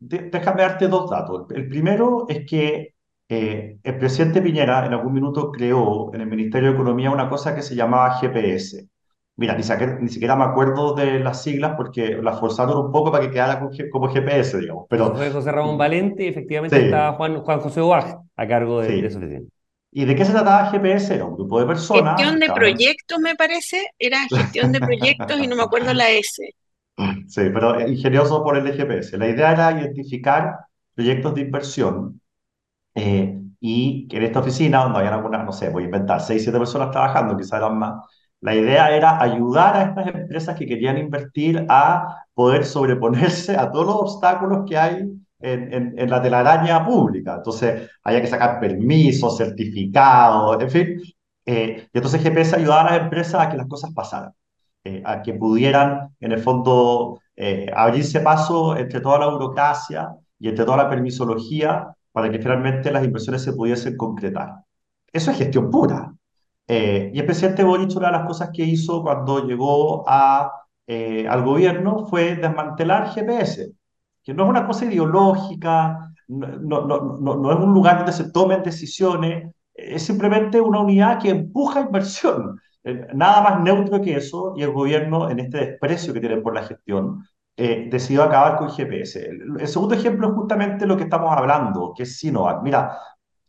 déjame 0.00 0.62
darte 0.62 0.88
dos 0.88 1.10
datos. 1.10 1.46
El 1.52 1.68
primero 1.68 2.26
es 2.28 2.46
que 2.46 2.94
eh, 3.28 3.78
el 3.82 3.98
presidente 3.98 4.42
Piñera 4.42 4.86
en 4.86 4.92
algún 4.94 5.12
minuto 5.14 5.50
creó 5.52 6.12
en 6.14 6.20
el 6.22 6.28
Ministerio 6.28 6.70
de 6.70 6.74
Economía 6.74 7.10
una 7.10 7.28
cosa 7.28 7.54
que 7.54 7.62
se 7.62 7.74
llamaba 7.74 8.18
GPS. 8.20 8.88
Mira, 9.42 9.56
ni 9.56 9.64
siquiera, 9.64 9.98
ni 9.98 10.08
siquiera 10.08 10.36
me 10.36 10.44
acuerdo 10.44 10.94
de 10.94 11.18
las 11.18 11.42
siglas 11.42 11.74
porque 11.76 12.16
las 12.22 12.38
forzaron 12.38 12.86
un 12.86 12.92
poco 12.92 13.10
para 13.10 13.24
que 13.24 13.32
quedara 13.32 13.60
como 13.90 14.08
GPS, 14.08 14.56
digamos. 14.56 14.86
Pero, 14.88 15.16
fue 15.16 15.32
José 15.32 15.50
Ramón 15.50 15.76
Valente 15.76 16.22
y 16.22 16.28
efectivamente 16.28 16.84
estaba 16.84 17.14
Juan, 17.14 17.40
Juan 17.40 17.58
José 17.58 17.80
Oaj 17.80 18.18
a 18.36 18.46
cargo 18.46 18.80
de, 18.80 19.04
eso. 19.04 19.18
¿Y 19.90 20.04
de 20.04 20.14
qué 20.14 20.24
se 20.24 20.30
trataba 20.30 20.70
GPS? 20.70 21.16
Era 21.16 21.24
un 21.24 21.34
grupo 21.34 21.58
de 21.58 21.66
personas. 21.66 22.14
Gestión 22.14 22.38
de 22.38 22.52
proyectos, 22.52 23.18
me 23.18 23.34
parece. 23.34 23.84
Era 23.98 24.18
gestión 24.28 24.70
de 24.70 24.78
proyectos 24.78 25.40
y 25.40 25.48
no 25.48 25.56
me 25.56 25.64
acuerdo 25.64 25.92
la 25.92 26.08
S. 26.08 26.40
Sí, 27.26 27.40
pero 27.52 27.80
ingenioso 27.88 28.44
por 28.44 28.56
el 28.56 28.72
GPS. 28.72 29.18
La 29.18 29.26
idea 29.26 29.50
era 29.50 29.72
identificar 29.72 30.56
proyectos 30.94 31.34
de 31.34 31.40
inversión 31.40 32.20
eh, 32.94 33.40
y 33.58 34.06
que 34.06 34.18
en 34.18 34.22
esta 34.22 34.38
oficina, 34.38 34.84
donde 34.84 35.00
había 35.00 35.14
algunas, 35.14 35.44
no 35.44 35.50
sé, 35.50 35.70
voy 35.70 35.82
a 35.82 35.86
inventar, 35.86 36.20
seis, 36.20 36.44
siete 36.44 36.58
personas 36.58 36.92
trabajando, 36.92 37.36
quizás 37.36 37.54
eran 37.54 37.76
más, 37.76 38.04
la 38.42 38.54
idea 38.56 38.90
era 38.90 39.22
ayudar 39.22 39.76
a 39.76 39.82
estas 39.84 40.08
empresas 40.08 40.58
que 40.58 40.66
querían 40.66 40.98
invertir 40.98 41.64
a 41.68 42.24
poder 42.34 42.64
sobreponerse 42.64 43.56
a 43.56 43.70
todos 43.70 43.86
los 43.86 43.96
obstáculos 43.96 44.64
que 44.68 44.76
hay 44.76 45.10
en, 45.40 45.98
en, 45.98 46.10
la 46.10 46.20
telaraña 46.22 46.84
pública. 46.84 47.36
Entonces, 47.36 47.88
había 48.02 48.20
que 48.20 48.26
sacar 48.26 48.60
permisos, 48.60 49.36
certificados, 49.36 50.60
en 50.60 50.70
fin. 50.70 51.02
Eh, 51.46 51.88
y 51.92 51.98
entonces 51.98 52.22
GPS 52.22 52.56
ayudaba 52.56 52.82
a 52.82 52.92
las 52.92 53.02
empresas 53.02 53.40
a 53.40 53.48
que 53.48 53.56
las 53.56 53.66
cosas 53.66 53.92
pasaran, 53.92 54.32
eh, 54.84 55.02
a 55.04 55.22
que 55.22 55.34
pudieran, 55.34 56.14
en 56.20 56.32
el 56.32 56.40
fondo, 56.40 57.20
abrirse 57.74 58.20
paso 58.20 58.76
entre 58.76 59.00
toda 59.00 59.18
la 59.18 59.28
burocracia 59.28 60.10
y 60.38 60.48
entre 60.48 60.64
toda 60.64 60.76
la 60.76 60.90
permisología 60.90 61.94
para 62.12 62.30
que 62.30 62.38
finalmente 62.38 62.92
las 62.92 63.04
inversiones 63.04 63.42
se 63.42 63.52
pudiesen 63.52 63.96
concretar. 63.96 64.64
Eso 65.12 65.30
es 65.30 65.38
gestión 65.38 65.70
pura. 65.70 66.12
Eh, 66.66 67.10
y 67.12 67.18
el 67.18 67.26
presidente 67.26 67.64
Boric, 67.64 67.96
una 67.96 68.06
de 68.06 68.12
las 68.12 68.26
cosas 68.26 68.50
que 68.52 68.64
hizo 68.64 69.02
cuando 69.02 69.46
llegó 69.46 70.04
a, 70.08 70.50
eh, 70.86 71.26
al 71.28 71.42
gobierno 71.44 72.06
fue 72.06 72.36
desmantelar 72.36 73.12
GPS, 73.14 73.72
que 74.22 74.34
no 74.34 74.44
es 74.44 74.50
una 74.50 74.66
cosa 74.66 74.84
ideológica, 74.86 76.12
no, 76.28 76.46
no, 76.82 77.18
no, 77.20 77.36
no 77.36 77.52
es 77.52 77.58
un 77.58 77.74
lugar 77.74 77.98
donde 77.98 78.12
se 78.12 78.30
tomen 78.30 78.62
decisiones, 78.62 79.52
es 79.74 80.02
simplemente 80.02 80.60
una 80.60 80.80
unidad 80.80 81.20
que 81.20 81.30
empuja 81.30 81.80
inversión. 81.80 82.60
Eh, 82.84 83.06
nada 83.14 83.42
más 83.42 83.60
neutro 83.62 84.00
que 84.00 84.16
eso, 84.16 84.54
y 84.56 84.62
el 84.62 84.72
gobierno, 84.72 85.30
en 85.30 85.40
este 85.40 85.58
desprecio 85.58 86.12
que 86.12 86.20
tiene 86.20 86.38
por 86.38 86.54
la 86.54 86.64
gestión, 86.64 87.24
eh, 87.56 87.88
decidió 87.90 88.24
acabar 88.24 88.56
con 88.58 88.70
GPS. 88.70 89.28
El, 89.28 89.66
segundo 89.68 89.94
ejemplo 89.94 90.28
es 90.28 90.34
justamente 90.34 90.86
lo 90.86 90.96
que 90.96 91.04
estamos 91.04 91.36
hablando, 91.36 91.92
que 91.96 92.04
es 92.04 92.18
Sinovac. 92.18 92.62
Mira, 92.62 92.98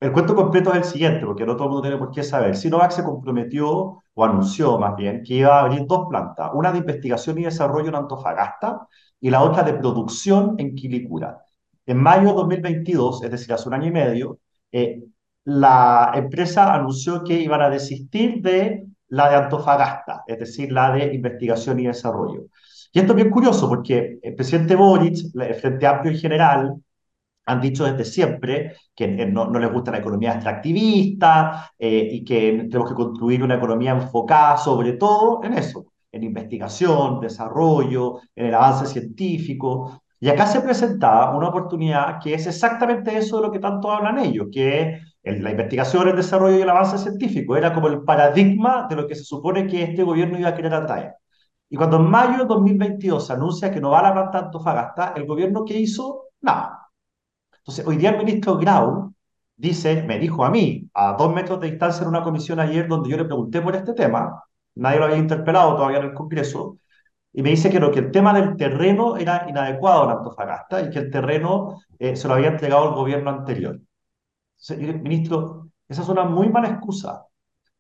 el 0.03 0.12
cuento 0.12 0.36
completo 0.36 0.72
es 0.72 0.77
el 0.77 0.83
siguiente, 0.83 1.25
porque 1.25 1.45
no 1.45 1.55
todo 1.55 1.65
el 1.65 1.69
mundo 1.69 1.81
tiene 1.83 1.98
por 1.98 2.12
qué 2.12 2.24
saber. 2.24 2.57
Sinovac 2.57 2.91
se 2.91 3.05
comprometió, 3.05 4.03
o 4.13 4.25
anunció 4.25 4.77
más 4.77 4.98
bien, 4.98 5.24
que 5.24 5.36
iba 5.36 5.57
a 5.57 5.62
abrir 5.62 5.86
dos 5.88 6.07
plantas, 6.10 6.51
una 6.53 6.74
de 6.74 6.79
investigación 6.79 7.39
y 7.39 7.43
desarrollo 7.43 7.88
en 7.88 7.95
Antofagasta 7.95 8.86
y 9.22 9.29
la 9.29 9.41
otra 9.41 9.63
de 9.63 9.75
producción 9.75 10.55
en 10.57 10.75
Quilicura. 10.75 11.45
En 11.86 11.98
mayo 11.98 12.29
de 12.29 12.33
2022, 12.33 13.24
es 13.24 13.31
decir, 13.31 13.53
hace 13.53 13.69
un 13.69 13.75
año 13.75 13.88
y 13.88 13.91
medio, 13.91 14.39
eh, 14.74 15.03
la 15.45 16.12
empresa 16.15 16.74
anunció 16.74 17.24
que 17.24 17.39
iban 17.39 17.62
a 17.62 17.69
desistir 17.69 18.41
de 18.41 18.86
la 19.07 19.29
de 19.29 19.36
Antofagasta, 19.38 20.24
es 20.27 20.39
decir, 20.39 20.72
la 20.74 20.91
de 20.91 21.13
investigación 21.13 21.79
y 21.79 21.88
desarrollo. 21.88 22.48
Y 22.91 23.00
esto 23.00 23.13
es 23.13 23.15
bien 23.15 23.29
curioso 23.29 23.69
porque 23.69 24.19
el 24.22 24.36
presidente 24.36 24.75
Boric, 24.75 25.33
el 25.33 25.55
Frente 25.55 25.88
Amplio 25.88 26.12
en 26.12 26.19
general, 26.19 26.75
han 27.46 27.62
dicho 27.62 27.86
desde 27.86 28.06
siempre 28.06 28.76
que 28.96 29.08
no, 29.08 29.48
no 29.50 29.60
les 29.60 29.72
gusta 29.72 29.92
la 29.92 29.98
economía 30.00 30.34
extractivista 30.34 31.72
eh, 31.78 32.10
y 32.12 32.24
que 32.24 32.68
tenemos 32.70 32.90
que 32.90 32.96
construir 32.96 33.44
una 33.44 33.56
economía 33.56 33.92
enfocada 33.92 34.58
sobre 34.58 34.94
todo 34.94 35.42
en 35.44 35.54
eso, 35.54 35.86
en 36.12 36.24
investigación, 36.24 37.20
desarrollo, 37.20 38.20
en 38.36 38.48
el 38.48 38.54
avance 38.54 38.86
científico. 38.86 40.02
Y 40.20 40.30
acá 40.30 40.48
se 40.48 40.62
presentaba 40.62 41.36
una 41.36 41.50
oportunidad 41.50 42.20
que 42.22 42.34
es 42.34 42.48
exactamente 42.48 43.18
eso 43.18 43.38
de 43.38 43.48
lo 43.48 43.52
que 43.52 43.60
tanto 43.60 43.92
hablan 43.92 44.20
ellos, 44.20 44.48
que 44.52 45.02
es 45.22 45.42
la 45.42 45.52
investigación, 45.52 46.08
el 46.08 46.16
desarrollo 46.16 46.58
y 46.58 46.62
el 46.62 46.70
avance 46.70 46.98
científico. 46.98 47.58
Era 47.58 47.74
como 47.74 47.88
el 47.88 48.04
paradigma 48.04 48.88
de 48.90 48.96
lo 48.96 49.08
que 49.08 49.16
se 49.16 49.24
supone 49.26 49.68
que 49.68 49.84
este 49.84 50.04
gobierno 50.04 50.40
iba 50.40 50.50
a 50.50 50.56
querer 50.56 50.74
atraer. 50.74 51.16
Y 51.70 51.76
cuando 51.76 51.98
en 51.98 52.10
mayo 52.10 52.44
de 52.44 52.46
2022 52.46 53.28
se 53.28 53.34
anuncia 53.34 53.72
que 53.72 53.82
no 53.82 53.90
va 53.90 54.00
a 54.00 54.04
la 54.04 54.14
planta 54.14 54.40
Antofagasta, 54.40 55.14
¿el 55.16 55.26
gobierno 55.26 55.66
qué 55.66 55.80
hizo? 55.80 56.26
Nada. 56.42 56.83
Entonces, 57.63 57.88
hoy 57.88 57.96
día 57.98 58.10
el 58.10 58.17
ministro 58.17 58.58
Grau 58.58 59.13
dice, 59.55 60.03
me 60.03 60.20
dijo 60.20 60.43
a 60.43 60.50
mí, 60.50 60.89
a 60.93 61.13
dos 61.13 61.34
metros 61.34 61.62
de 61.62 61.72
distancia 61.72 62.03
en 62.03 62.10
una 62.10 62.22
comisión 62.24 62.60
ayer 62.60 62.88
donde 62.89 63.10
yo 63.10 63.15
le 63.15 63.24
pregunté 63.25 63.62
por 63.62 63.74
este 63.75 63.93
tema, 63.93 64.43
nadie 64.75 65.00
lo 65.00 65.05
había 65.05 65.17
interpelado 65.17 65.75
todavía 65.75 66.00
en 66.00 66.05
el 66.08 66.13
Congreso, 66.13 66.77
y 67.32 67.41
me 67.41 67.51
dice 67.51 67.70
que, 67.70 67.79
lo, 67.79 67.89
que 67.89 68.00
el 68.00 68.12
tema 68.12 68.34
del 68.34 68.58
terreno 68.58 69.15
era 69.15 69.46
inadecuado 69.50 70.03
en 70.03 70.17
Antofagasta 70.17 70.82
y 70.82 70.89
que 70.89 71.00
el 71.00 71.10
terreno 71.10 71.82
eh, 71.98 72.15
se 72.17 72.27
lo 72.27 72.34
había 72.36 72.50
entregado 72.50 72.89
el 72.89 72.96
gobierno 72.96 73.29
anterior. 73.32 73.79
Ministro, 75.01 75.70
esa 75.88 76.01
es 76.03 76.10
una 76.10 76.25
muy 76.25 76.50
mala 76.50 76.70
excusa. 76.70 77.25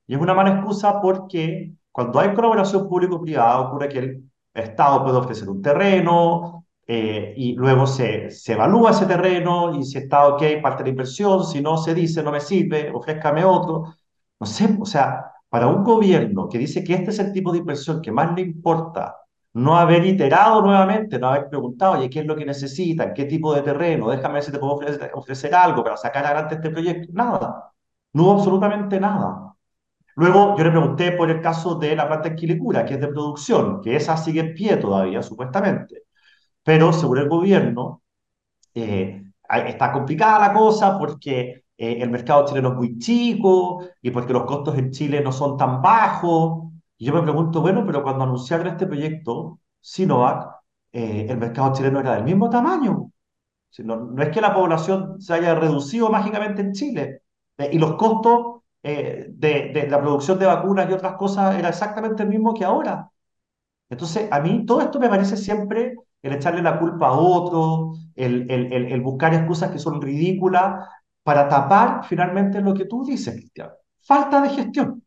Y 0.07 0.15
es 0.15 0.21
una 0.21 0.33
mala 0.33 0.55
excusa 0.55 0.99
porque 1.01 1.73
cuando 1.91 2.19
hay 2.19 2.33
colaboración 2.33 2.89
público-privada, 2.89 3.59
ocurre 3.59 3.89
que 3.89 3.99
el 3.99 4.31
Estado 4.53 5.03
puede 5.03 5.17
ofrecer 5.17 5.49
un 5.49 5.61
terreno 5.61 6.62
eh, 6.87 7.33
y 7.37 7.53
luego 7.55 7.87
se, 7.87 8.29
se 8.31 8.53
evalúa 8.53 8.91
ese 8.91 9.05
terreno 9.05 9.75
y 9.75 9.83
si 9.85 9.97
está 9.99 10.27
ok, 10.27 10.43
parte 10.61 10.83
la 10.83 10.89
inversión, 10.89 11.45
si 11.45 11.61
no, 11.61 11.77
se 11.77 11.93
dice 11.93 12.23
no 12.23 12.31
me 12.31 12.39
sirve, 12.41 12.91
ofrézcame 12.93 13.43
otro. 13.45 13.95
No 14.39 14.45
sé, 14.47 14.77
o 14.79 14.85
sea, 14.85 15.31
para 15.49 15.67
un 15.67 15.83
gobierno 15.83 16.49
que 16.49 16.57
dice 16.57 16.83
que 16.83 16.93
este 16.95 17.11
es 17.11 17.19
el 17.19 17.31
tipo 17.33 17.51
de 17.51 17.59
inversión 17.59 18.01
que 18.01 18.11
más 18.11 18.33
le 18.35 18.41
importa, 18.41 19.15
no 19.53 19.77
haber 19.77 20.05
iterado 20.05 20.61
nuevamente, 20.61 21.19
no 21.19 21.27
haber 21.29 21.47
preguntado, 21.49 21.93
oye, 21.93 22.09
¿qué 22.09 22.21
es 22.21 22.25
lo 22.25 22.35
que 22.35 22.45
necesitan? 22.45 23.13
¿Qué 23.13 23.25
tipo 23.25 23.53
de 23.53 23.61
terreno? 23.61 24.09
Déjame 24.09 24.35
ver 24.35 24.43
si 24.43 24.51
te 24.51 24.59
puedo 24.59 24.73
ofrecer, 24.73 25.11
ofrecer 25.13 25.53
algo 25.55 25.83
para 25.83 25.95
sacar 25.97 26.25
adelante 26.25 26.55
este 26.55 26.69
proyecto. 26.71 27.09
Nada, 27.13 27.71
no 28.13 28.23
hubo 28.23 28.31
absolutamente 28.33 28.99
nada. 28.99 29.55
Luego 30.15 30.55
yo 30.57 30.63
le 30.63 30.71
pregunté 30.71 31.11
por 31.13 31.29
el 31.29 31.41
caso 31.41 31.75
de 31.75 31.95
la 31.95 32.07
planta 32.07 32.29
en 32.29 32.35
Quilicura, 32.35 32.85
que 32.85 32.95
es 32.95 33.01
de 33.01 33.07
producción, 33.09 33.81
que 33.81 33.95
esa 33.95 34.17
sigue 34.17 34.41
en 34.41 34.53
pie 34.55 34.77
todavía, 34.77 35.21
supuestamente. 35.23 36.03
Pero 36.63 36.93
según 36.93 37.19
el 37.19 37.29
gobierno, 37.29 38.01
eh, 38.73 39.23
está 39.67 39.91
complicada 39.91 40.39
la 40.47 40.53
cosa 40.53 40.97
porque 40.97 41.65
eh, 41.77 41.97
el 42.01 42.09
mercado 42.09 42.45
chileno 42.45 42.69
es 42.69 42.75
muy 42.75 42.97
chico 42.99 43.83
y 44.01 44.11
porque 44.11 44.33
los 44.33 44.45
costos 44.45 44.77
en 44.77 44.91
Chile 44.91 45.21
no 45.21 45.31
son 45.31 45.57
tan 45.57 45.81
bajos. 45.81 46.71
Y 46.97 47.05
yo 47.05 47.13
me 47.13 47.21
pregunto, 47.21 47.61
bueno, 47.61 47.83
pero 47.85 48.03
cuando 48.03 48.23
anunciaron 48.23 48.67
este 48.67 48.87
proyecto, 48.87 49.59
Sinovac, 49.81 50.49
eh, 50.91 51.27
el 51.29 51.37
mercado 51.37 51.73
chileno 51.73 51.99
era 51.99 52.15
del 52.15 52.23
mismo 52.23 52.49
tamaño. 52.49 53.11
No, 53.79 54.15
es 54.21 54.29
que 54.29 54.41
la 54.41 54.53
población 54.53 55.19
se 55.21 55.33
haya 55.33 55.55
reducido 55.55 56.09
mágicamente 56.09 56.61
en 56.61 56.73
Chile. 56.73 57.21
y 57.71 57.77
los 57.79 57.95
costos 57.95 58.61
eh, 58.83 59.27
de, 59.29 59.87
la 59.89 60.01
producción 60.01 60.37
de 60.39 60.45
vacunas 60.45 60.89
y 60.89 60.93
otras 60.93 61.15
cosas 61.15 61.55
era 61.57 61.69
exactamente 61.69 62.23
el 62.23 62.29
mismo 62.29 62.53
que 62.53 62.65
ahora. 62.65 63.09
Entonces, 63.89 64.29
a 64.31 64.39
mí 64.41 64.65
todo 64.65 64.81
esto 64.81 64.99
me 64.99 65.09
parece 65.09 65.37
siempre 65.37 65.95
el 66.23 66.33
echarle 66.33 66.61
la 66.61 66.79
culpa 66.79 67.09
a 67.09 67.13
otro, 67.13 67.93
el, 68.15 68.49
el, 68.49 68.73
el, 68.91 69.01
buscar 69.01 69.33
excusas 69.33 69.69
que 69.71 69.77
son 69.79 70.01
ridículas 70.01 70.87
para 71.21 71.47
tapar 71.47 72.05
finalmente 72.05 72.61
lo 72.61 72.73
que 72.73 72.85
tú 72.85 73.05
dices, 73.05 73.35
Cristian. 73.35 73.69
Falta 74.01 74.41
de 74.41 74.49
gestión. 74.49 74.89
O 74.89 75.01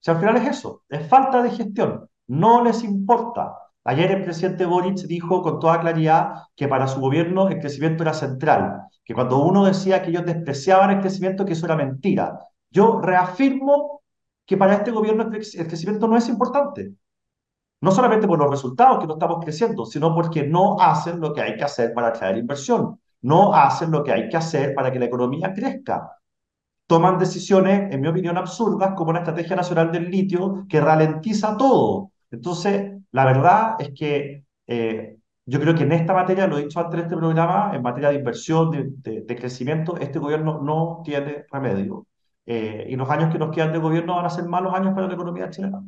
sea, 0.00 0.14
al 0.14 0.20
final 0.20 0.36
es 0.38 0.48
eso, 0.48 0.82
es 0.88 1.06
falta 1.06 1.42
de 1.42 1.50
gestión. 1.50 2.08
No 2.26 2.64
les 2.64 2.82
importa. 2.82 3.54
Ayer 3.84 4.10
el 4.10 4.24
presidente 4.24 4.64
Boric 4.64 4.96
dijo 5.06 5.42
con 5.42 5.60
toda 5.60 5.80
claridad 5.80 6.44
que 6.56 6.68
para 6.68 6.88
su 6.88 7.00
gobierno 7.00 7.48
el 7.48 7.58
crecimiento 7.58 8.02
era 8.02 8.14
central, 8.14 8.82
que 9.04 9.14
cuando 9.14 9.38
uno 9.38 9.66
decía 9.66 10.02
que 10.02 10.10
ellos 10.10 10.24
despreciaban 10.24 10.90
el 10.90 11.00
crecimiento, 11.00 11.44
que 11.44 11.52
eso 11.52 11.66
era 11.66 11.76
mentira, 11.76 12.38
yo 12.70 13.00
reafirmo 13.02 14.02
que 14.46 14.56
para 14.56 14.74
este 14.74 14.90
gobierno 14.90 15.24
el 15.24 15.66
crecimiento 15.68 16.08
no 16.08 16.16
es 16.16 16.28
importante. 16.28 16.94
No 17.84 17.90
solamente 17.92 18.26
por 18.26 18.38
los 18.38 18.50
resultados 18.50 18.98
que 18.98 19.06
no 19.06 19.12
estamos 19.14 19.44
creciendo, 19.44 19.84
sino 19.84 20.14
porque 20.14 20.42
no 20.46 20.80
hacen 20.80 21.20
lo 21.20 21.34
que 21.34 21.42
hay 21.42 21.54
que 21.54 21.64
hacer 21.64 21.92
para 21.92 22.08
atraer 22.08 22.38
inversión. 22.38 22.98
No 23.20 23.54
hacen 23.54 23.90
lo 23.90 24.02
que 24.02 24.10
hay 24.12 24.28
que 24.30 24.38
hacer 24.38 24.74
para 24.74 24.90
que 24.90 24.98
la 24.98 25.04
economía 25.04 25.52
crezca. 25.52 26.18
Toman 26.86 27.18
decisiones, 27.18 27.92
en 27.92 28.00
mi 28.00 28.08
opinión, 28.08 28.38
absurdas, 28.38 28.94
como 28.96 29.12
la 29.12 29.18
Estrategia 29.18 29.54
Nacional 29.56 29.92
del 29.92 30.10
Litio, 30.10 30.64
que 30.66 30.80
ralentiza 30.80 31.56
todo. 31.58 32.12
Entonces, 32.30 32.92
La 33.12 33.26
verdad 33.26 33.76
es 33.78 33.90
que 33.94 34.44
eh, 34.66 35.18
yo 35.46 35.60
creo 35.60 35.74
que 35.74 35.82
en 35.84 35.92
esta 35.92 36.14
materia, 36.14 36.46
lo 36.46 36.58
he 36.58 36.62
dicho 36.62 36.80
antes 36.80 36.94
en 36.94 37.04
este 37.04 37.16
programa, 37.16 37.72
en 37.74 37.82
materia 37.82 38.08
de 38.10 38.16
inversión, 38.16 38.70
de, 38.70 39.22
de, 39.22 39.36
crecimiento, 39.36 39.96
este 39.98 40.18
gobierno 40.18 40.60
no 40.62 41.02
tiene 41.04 41.44
remedio. 41.52 42.06
Eh, 42.46 42.86
y 42.88 42.96
los 42.96 43.08
años 43.10 43.30
que 43.32 43.38
nos 43.38 43.50
quedan 43.54 43.72
de 43.72 43.78
gobierno 43.78 44.16
van 44.16 44.26
a 44.26 44.30
ser 44.30 44.46
malos 44.46 44.74
años 44.74 44.94
para 44.94 45.06
la 45.06 45.14
economía 45.14 45.50
chilena. 45.50 45.82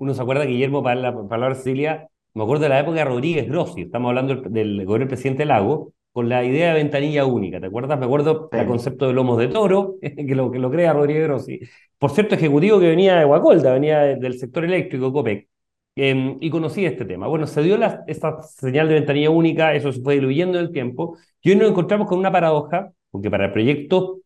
Uno 0.00 0.14
se 0.14 0.22
acuerda, 0.22 0.44
Guillermo, 0.46 0.82
para 0.82 0.98
la 0.98 1.28
palabra 1.28 1.54
Cecilia, 1.54 2.08
me 2.32 2.42
acuerdo 2.42 2.62
de 2.62 2.70
la 2.70 2.80
época 2.80 2.96
de 3.00 3.04
Rodríguez 3.04 3.46
Grossi, 3.46 3.82
estamos 3.82 4.08
hablando 4.08 4.34
del, 4.36 4.50
del 4.50 4.86
gobierno 4.86 5.00
del 5.00 5.08
presidente 5.08 5.44
Lago, 5.44 5.92
con 6.10 6.30
la 6.30 6.42
idea 6.42 6.68
de 6.68 6.74
ventanilla 6.82 7.26
única, 7.26 7.60
¿te 7.60 7.66
acuerdas? 7.66 7.98
Me 7.98 8.06
acuerdo 8.06 8.48
del 8.50 8.66
concepto 8.66 9.06
de 9.06 9.12
lomos 9.12 9.36
de 9.38 9.48
toro, 9.48 9.96
que 10.00 10.34
lo, 10.34 10.50
que 10.50 10.58
lo 10.58 10.70
crea 10.70 10.94
Rodríguez 10.94 11.24
Grossi. 11.24 11.60
Por 11.98 12.12
cierto, 12.12 12.34
ejecutivo 12.34 12.80
que 12.80 12.88
venía 12.88 13.16
de 13.16 13.26
Guacolda, 13.26 13.74
venía 13.74 14.00
del 14.00 14.38
sector 14.38 14.64
eléctrico, 14.64 15.12
COPEC, 15.12 15.48
em, 15.96 16.38
y 16.40 16.48
conocía 16.48 16.88
este 16.88 17.04
tema. 17.04 17.26
Bueno, 17.26 17.46
se 17.46 17.62
dio 17.62 17.76
la, 17.76 18.02
esta 18.06 18.40
señal 18.42 18.88
de 18.88 18.94
ventanilla 18.94 19.28
única, 19.28 19.74
eso 19.74 19.92
se 19.92 20.00
fue 20.00 20.14
diluyendo 20.14 20.58
en 20.58 20.64
el 20.64 20.72
tiempo, 20.72 21.18
y 21.42 21.50
hoy 21.50 21.56
nos 21.56 21.68
encontramos 21.68 22.08
con 22.08 22.18
una 22.18 22.32
paradoja, 22.32 22.90
porque 23.10 23.30
para 23.30 23.46
el 23.46 23.52
proyecto, 23.52 24.20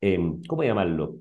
em, 0.00 0.40
¿cómo 0.44 0.62
llamarlo? 0.62 1.16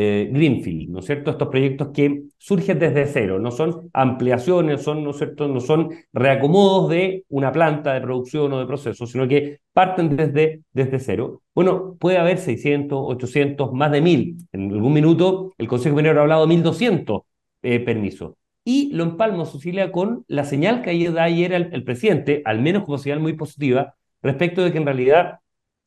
Eh, 0.00 0.30
Greenfield, 0.30 0.90
¿no 0.90 1.00
es 1.00 1.06
cierto? 1.06 1.32
Estos 1.32 1.48
proyectos 1.48 1.88
que 1.92 2.22
surgen 2.38 2.78
desde 2.78 3.04
cero, 3.06 3.40
no 3.40 3.50
son 3.50 3.90
ampliaciones, 3.92 4.80
son, 4.82 5.02
¿no 5.02 5.10
es 5.10 5.16
cierto? 5.16 5.48
No 5.48 5.58
son 5.58 5.90
reacomodos 6.12 6.90
de 6.90 7.24
una 7.30 7.50
planta 7.50 7.94
de 7.94 8.00
producción 8.00 8.52
o 8.52 8.60
de 8.60 8.66
proceso, 8.66 9.06
sino 9.08 9.26
que 9.26 9.58
parten 9.72 10.16
desde, 10.16 10.62
desde 10.72 11.00
cero. 11.00 11.42
Bueno, 11.52 11.96
puede 11.98 12.18
haber 12.18 12.38
600, 12.38 12.96
800, 12.96 13.72
más 13.72 13.90
de 13.90 14.00
1000. 14.00 14.36
En 14.52 14.72
algún 14.72 14.92
minuto 14.92 15.52
el 15.58 15.66
Consejo 15.66 15.96
Minero 15.96 16.20
ha 16.20 16.22
hablado 16.22 16.42
de 16.42 16.48
1200 16.54 17.22
eh, 17.62 17.80
permisos. 17.80 18.34
Y 18.64 18.92
lo 18.92 19.02
empalmo, 19.02 19.46
Cecilia, 19.46 19.90
con 19.90 20.24
la 20.28 20.44
señal 20.44 20.82
que 20.82 21.10
da 21.10 21.24
ayer 21.24 21.52
el, 21.52 21.70
el 21.72 21.82
presidente, 21.82 22.42
al 22.44 22.60
menos 22.60 22.84
como 22.84 22.98
señal 22.98 23.18
muy 23.18 23.32
positiva, 23.32 23.96
respecto 24.22 24.62
de 24.62 24.70
que 24.70 24.78
en 24.78 24.84
realidad 24.86 25.40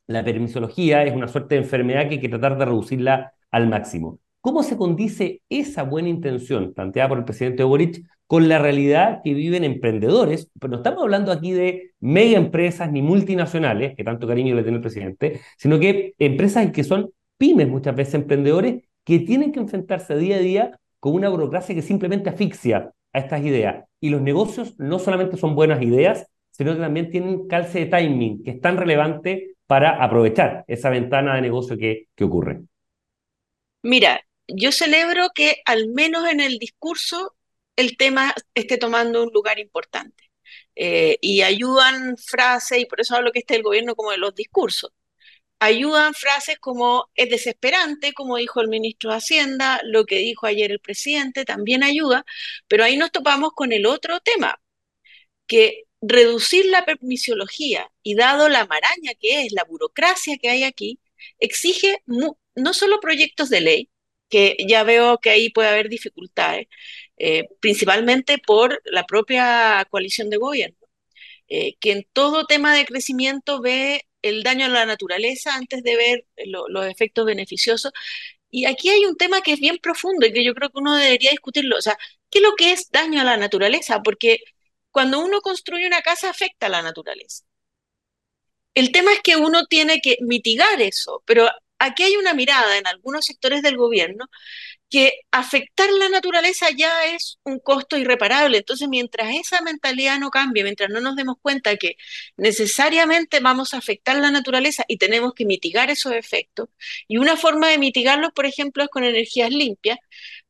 la 0.06 0.22
permisología 0.22 1.02
es 1.04 1.14
una 1.14 1.28
suerte 1.28 1.54
de 1.54 1.62
enfermedad 1.62 2.08
que 2.08 2.16
hay 2.16 2.20
que 2.20 2.28
tratar 2.28 2.58
de 2.58 2.66
reducirla 2.66 3.32
al 3.52 3.68
máximo. 3.68 4.18
¿Cómo 4.40 4.64
se 4.64 4.76
condice 4.76 5.42
esa 5.48 5.84
buena 5.84 6.08
intención 6.08 6.74
planteada 6.74 7.08
por 7.08 7.18
el 7.18 7.24
presidente 7.24 7.62
Boric 7.62 8.04
con 8.26 8.48
la 8.48 8.58
realidad 8.58 9.20
que 9.22 9.34
viven 9.34 9.62
emprendedores? 9.62 10.50
Pero 10.58 10.72
no 10.72 10.76
estamos 10.78 11.02
hablando 11.04 11.30
aquí 11.30 11.52
de 11.52 11.92
mega 12.00 12.38
empresas 12.38 12.90
ni 12.90 13.02
multinacionales, 13.02 13.94
que 13.94 14.02
tanto 14.02 14.26
cariño 14.26 14.56
le 14.56 14.62
tiene 14.62 14.78
el 14.78 14.82
presidente, 14.82 15.40
sino 15.56 15.78
que 15.78 16.14
empresas 16.18 16.72
que 16.72 16.82
son 16.82 17.12
pymes 17.38 17.68
muchas 17.68 17.94
veces, 17.94 18.14
emprendedores, 18.14 18.82
que 19.04 19.20
tienen 19.20 19.52
que 19.52 19.60
enfrentarse 19.60 20.16
día 20.16 20.36
a 20.36 20.40
día 20.40 20.80
con 20.98 21.14
una 21.14 21.28
burocracia 21.28 21.74
que 21.74 21.82
simplemente 21.82 22.30
asfixia 22.30 22.92
a 23.12 23.18
estas 23.18 23.44
ideas. 23.44 23.84
Y 24.00 24.10
los 24.10 24.22
negocios 24.22 24.74
no 24.78 24.98
solamente 24.98 25.36
son 25.36 25.54
buenas 25.54 25.82
ideas, 25.82 26.26
sino 26.50 26.74
que 26.74 26.80
también 26.80 27.10
tienen 27.10 27.46
calce 27.46 27.80
de 27.80 27.86
timing, 27.86 28.42
que 28.42 28.50
es 28.52 28.60
tan 28.60 28.76
relevante 28.76 29.54
para 29.66 30.02
aprovechar 30.02 30.64
esa 30.66 30.90
ventana 30.90 31.34
de 31.36 31.42
negocio 31.42 31.76
que, 31.76 32.08
que 32.14 32.24
ocurre. 32.24 32.62
Mira, 33.82 34.24
yo 34.48 34.72
celebro 34.72 35.30
que 35.34 35.56
al 35.64 35.88
menos 35.88 36.28
en 36.28 36.40
el 36.40 36.58
discurso 36.58 37.34
el 37.76 37.96
tema 37.96 38.34
esté 38.54 38.78
tomando 38.78 39.22
un 39.22 39.30
lugar 39.32 39.58
importante. 39.58 40.30
Eh, 40.76 41.18
y 41.20 41.42
ayudan 41.42 42.16
frases, 42.18 42.78
y 42.80 42.86
por 42.86 43.00
eso 43.00 43.14
hablo 43.16 43.32
que 43.32 43.40
esté 43.40 43.56
el 43.56 43.62
gobierno 43.62 43.94
como 43.94 44.10
de 44.10 44.18
los 44.18 44.34
discursos. 44.34 44.92
Ayudan 45.60 46.14
frases 46.14 46.58
como 46.60 47.10
es 47.14 47.30
desesperante, 47.30 48.12
como 48.14 48.36
dijo 48.38 48.60
el 48.60 48.68
ministro 48.68 49.10
de 49.10 49.18
Hacienda, 49.18 49.80
lo 49.84 50.06
que 50.06 50.18
dijo 50.18 50.46
ayer 50.46 50.72
el 50.72 50.80
presidente, 50.80 51.44
también 51.44 51.84
ayuda, 51.84 52.24
pero 52.68 52.84
ahí 52.84 52.96
nos 52.96 53.12
topamos 53.12 53.52
con 53.54 53.72
el 53.72 53.86
otro 53.86 54.20
tema, 54.20 54.60
que 55.46 55.84
reducir 56.00 56.66
la 56.66 56.84
permisiología 56.84 57.90
y 58.02 58.14
dado 58.16 58.48
la 58.48 58.66
maraña 58.66 59.12
que 59.20 59.44
es, 59.46 59.52
la 59.52 59.64
burocracia 59.64 60.36
que 60.38 60.50
hay 60.50 60.64
aquí, 60.64 61.00
exige 61.38 62.02
no 62.54 62.74
solo 62.74 63.00
proyectos 63.00 63.50
de 63.50 63.60
ley, 63.60 63.90
que 64.28 64.56
ya 64.66 64.84
veo 64.84 65.18
que 65.18 65.30
ahí 65.30 65.50
puede 65.50 65.68
haber 65.68 65.88
dificultades, 65.88 66.66
eh, 67.18 67.44
principalmente 67.60 68.38
por 68.38 68.80
la 68.86 69.04
propia 69.04 69.86
coalición 69.90 70.30
de 70.30 70.38
gobierno, 70.38 70.78
eh, 71.48 71.76
que 71.80 71.92
en 71.92 72.06
todo 72.12 72.46
tema 72.46 72.74
de 72.76 72.86
crecimiento 72.86 73.60
ve 73.60 74.06
el 74.22 74.42
daño 74.42 74.66
a 74.66 74.68
la 74.70 74.86
naturaleza 74.86 75.54
antes 75.54 75.82
de 75.82 75.96
ver 75.96 76.26
los 76.46 76.86
efectos 76.86 77.26
beneficiosos. 77.26 77.92
Y 78.50 78.66
aquí 78.66 78.90
hay 78.90 79.04
un 79.06 79.16
tema 79.16 79.42
que 79.42 79.52
es 79.54 79.60
bien 79.60 79.78
profundo 79.78 80.26
y 80.26 80.32
que 80.32 80.44
yo 80.44 80.54
creo 80.54 80.70
que 80.70 80.78
uno 80.78 80.96
debería 80.96 81.30
discutirlo. 81.30 81.76
O 81.78 81.82
sea, 81.82 81.98
¿qué 82.30 82.38
es 82.38 82.42
lo 82.42 82.54
que 82.56 82.72
es 82.72 82.90
daño 82.90 83.20
a 83.20 83.24
la 83.24 83.36
naturaleza? 83.36 84.02
Porque 84.02 84.40
cuando 84.90 85.20
uno 85.20 85.40
construye 85.42 85.86
una 85.86 86.02
casa 86.02 86.30
afecta 86.30 86.66
a 86.66 86.70
la 86.70 86.82
naturaleza. 86.82 87.44
El 88.74 88.92
tema 88.92 89.12
es 89.12 89.20
que 89.22 89.36
uno 89.36 89.66
tiene 89.66 90.00
que 90.00 90.16
mitigar 90.20 90.80
eso, 90.80 91.22
pero 91.26 91.48
aquí 91.82 92.04
hay 92.04 92.16
una 92.16 92.34
mirada 92.34 92.78
en 92.78 92.86
algunos 92.86 93.26
sectores 93.26 93.62
del 93.62 93.76
gobierno 93.76 94.26
que 94.90 95.12
afectar 95.32 95.90
la 95.90 96.08
naturaleza 96.10 96.68
ya 96.76 97.06
es 97.06 97.38
un 97.44 97.58
costo 97.60 97.96
irreparable. 97.96 98.58
Entonces, 98.58 98.88
mientras 98.88 99.34
esa 99.34 99.62
mentalidad 99.62 100.18
no 100.18 100.30
cambie, 100.30 100.64
mientras 100.64 100.90
no 100.90 101.00
nos 101.00 101.16
demos 101.16 101.36
cuenta 101.42 101.76
que 101.76 101.96
necesariamente 102.36 103.40
vamos 103.40 103.74
a 103.74 103.78
afectar 103.78 104.16
la 104.16 104.30
naturaleza 104.30 104.84
y 104.88 104.98
tenemos 104.98 105.32
que 105.34 105.46
mitigar 105.46 105.90
esos 105.90 106.12
efectos, 106.12 106.68
y 107.08 107.18
una 107.18 107.36
forma 107.36 107.68
de 107.68 107.78
mitigarlos, 107.78 108.32
por 108.34 108.46
ejemplo, 108.46 108.84
es 108.84 108.90
con 108.90 109.04
energías 109.04 109.50
limpias, 109.50 109.98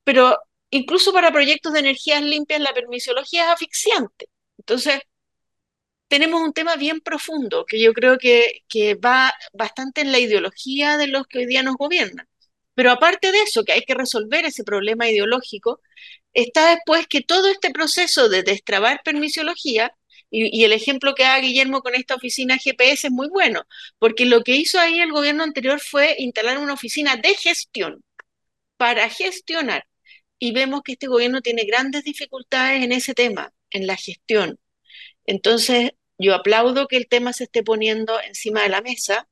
pero 0.04 0.38
incluso 0.70 1.12
para 1.12 1.32
proyectos 1.32 1.72
de 1.72 1.80
energías 1.80 2.22
limpias 2.22 2.60
la 2.60 2.74
permisología 2.74 3.44
es 3.44 3.50
asfixiante. 3.50 4.28
Entonces, 4.58 5.00
tenemos 6.12 6.42
un 6.42 6.52
tema 6.52 6.76
bien 6.76 7.00
profundo 7.00 7.64
que 7.64 7.80
yo 7.80 7.94
creo 7.94 8.18
que, 8.18 8.64
va 9.02 9.32
bastante 9.54 10.02
en 10.02 10.12
la 10.12 10.18
ideología 10.18 10.98
de 10.98 11.06
los 11.06 11.26
que 11.26 11.38
hoy 11.38 11.46
día 11.46 11.62
nos 11.62 11.76
gobiernan. 11.76 12.28
Pero 12.74 12.90
aparte 12.90 13.32
de 13.32 13.40
eso, 13.40 13.64
que 13.64 13.72
hay 13.72 13.80
que 13.80 13.94
resolver 13.94 14.44
ese 14.44 14.62
problema 14.62 15.08
ideológico, 15.08 15.80
está 16.34 16.68
después 16.74 17.06
que 17.06 17.22
todo 17.22 17.48
este 17.48 17.70
proceso 17.70 18.28
de 18.28 18.42
destrabar 18.42 19.00
permisiología, 19.02 19.96
y, 20.30 20.54
y, 20.60 20.64
el 20.64 20.74
ejemplo 20.74 21.14
que 21.14 21.22
da 21.22 21.38
Guillermo 21.40 21.80
con 21.80 21.94
esta 21.94 22.14
oficina 22.14 22.58
GPS 22.58 23.06
es 23.06 23.12
muy 23.12 23.28
bueno, 23.28 23.62
porque 23.98 24.26
lo 24.26 24.42
que 24.42 24.56
hizo 24.56 24.78
ahí 24.78 25.00
el 25.00 25.12
gobierno 25.12 25.44
anterior 25.44 25.80
fue 25.80 26.16
instalar 26.18 26.58
una 26.58 26.74
oficina 26.74 27.16
de 27.16 27.34
gestión 27.34 28.04
para 28.76 29.08
gestionar. 29.08 29.86
Y 30.38 30.52
vemos 30.52 30.82
que 30.82 30.92
este 30.92 31.06
gobierno 31.08 31.40
tiene 31.40 31.64
grandes 31.64 32.04
dificultades 32.04 32.82
en 32.84 32.92
ese 32.92 33.14
tema, 33.14 33.52
en 33.70 33.86
la 33.86 33.96
gestión. 33.96 34.58
Entonces, 35.26 35.92
yo 36.22 36.34
aplaudo 36.34 36.88
que 36.88 36.96
el 36.96 37.08
tema 37.08 37.32
se 37.32 37.44
esté 37.44 37.62
poniendo 37.62 38.20
encima 38.20 38.62
de 38.62 38.68
la 38.70 38.82
mesa, 38.82 39.28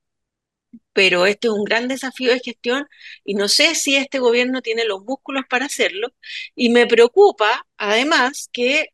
pero 0.93 1.27
este 1.27 1.49
es 1.49 1.55
un 1.55 1.65
gran 1.65 1.89
desafío 1.89 2.33
de 2.33 2.41
gestión 2.41 2.87
y 3.25 3.35
no 3.35 3.49
sé 3.49 3.75
si 3.75 3.97
este 3.97 4.19
gobierno 4.19 4.63
tiene 4.63 4.85
los 4.85 5.03
músculos 5.05 5.45
para 5.49 5.67
hacerlo. 5.67 6.09
Y 6.55 6.71
me 6.71 6.87
preocupa, 6.87 7.67
además, 7.77 8.49
que 8.53 8.89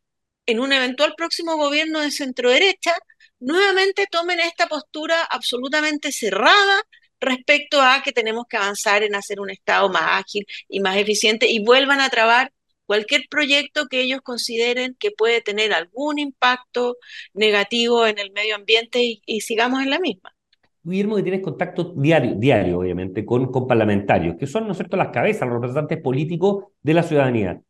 en 0.45 0.59
un 0.59 0.73
eventual 0.73 1.13
próximo 1.17 1.57
gobierno 1.57 1.99
de 2.01 2.11
centro 2.11 2.49
derecha, 2.51 2.95
nuevamente 3.39 4.07
tomen 4.09 4.39
esta 4.39 4.67
postura 4.67 5.21
absolutamente 5.23 6.11
cerrada 6.11 6.83
respecto 7.19 7.81
a 7.81 8.01
que 8.03 8.11
tenemos 8.13 8.45
que 8.47 8.57
avanzar 8.57 9.03
en 9.03 9.15
hacer 9.15 9.39
un 9.39 9.49
Estado 9.49 9.89
más 9.89 10.21
ágil 10.23 10.45
y 10.69 10.79
más 10.79 10.97
eficiente 10.97 11.47
y 11.47 11.63
vuelvan 11.63 12.01
a 12.01 12.09
trabar 12.09 12.53
cualquier 12.87 13.23
proyecto 13.29 13.85
que 13.85 14.01
ellos 14.01 14.21
consideren 14.21 14.95
que 14.99 15.11
puede 15.11 15.41
tener 15.41 15.73
algún 15.73 16.17
impacto 16.17 16.95
negativo 17.35 18.07
en 18.07 18.17
el 18.17 18.31
medio 18.31 18.55
ambiente 18.55 19.19
y, 19.23 19.41
sigamos 19.41 19.83
en 19.83 19.91
la 19.91 19.99
misma. 19.99 20.33
Guillermo, 20.81 21.17
que 21.17 21.23
tienes 21.23 21.41
contacto 21.41 21.93
diario, 21.95 22.33
diario 22.35 22.79
obviamente, 22.79 23.25
con, 23.25 23.51
con 23.51 23.67
parlamentarios, 23.67 24.37
que 24.37 24.47
son, 24.47 24.65
¿no 24.65 24.71
es 24.71 24.77
cierto?, 24.77 24.97
las 24.97 25.09
cabezas, 25.09 25.47
los 25.47 25.55
representantes 25.55 26.01
políticos 26.01 26.65
de 26.81 26.93
la 26.93 27.03
ciudadanía. 27.03 27.61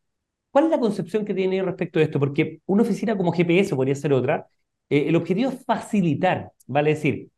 ¿Cuál 0.51 0.65
es 0.65 0.71
la 0.71 0.79
concepción 0.79 1.25
que 1.25 1.33
tiene 1.33 1.61
respecto 1.63 1.99
a 1.99 2.03
esto? 2.03 2.19
Porque 2.19 2.61
una 2.67 2.83
oficina 2.83 3.17
como 3.17 3.31
GPS 3.31 3.75
podría 3.75 3.95
ser 3.95 4.13
otra. 4.13 4.47
Eh, 4.89 5.05
el 5.07 5.15
objetivo 5.15 5.49
es 5.49 5.65
facilitar, 5.65 6.51
vale 6.67 6.91
decir, 6.91 7.29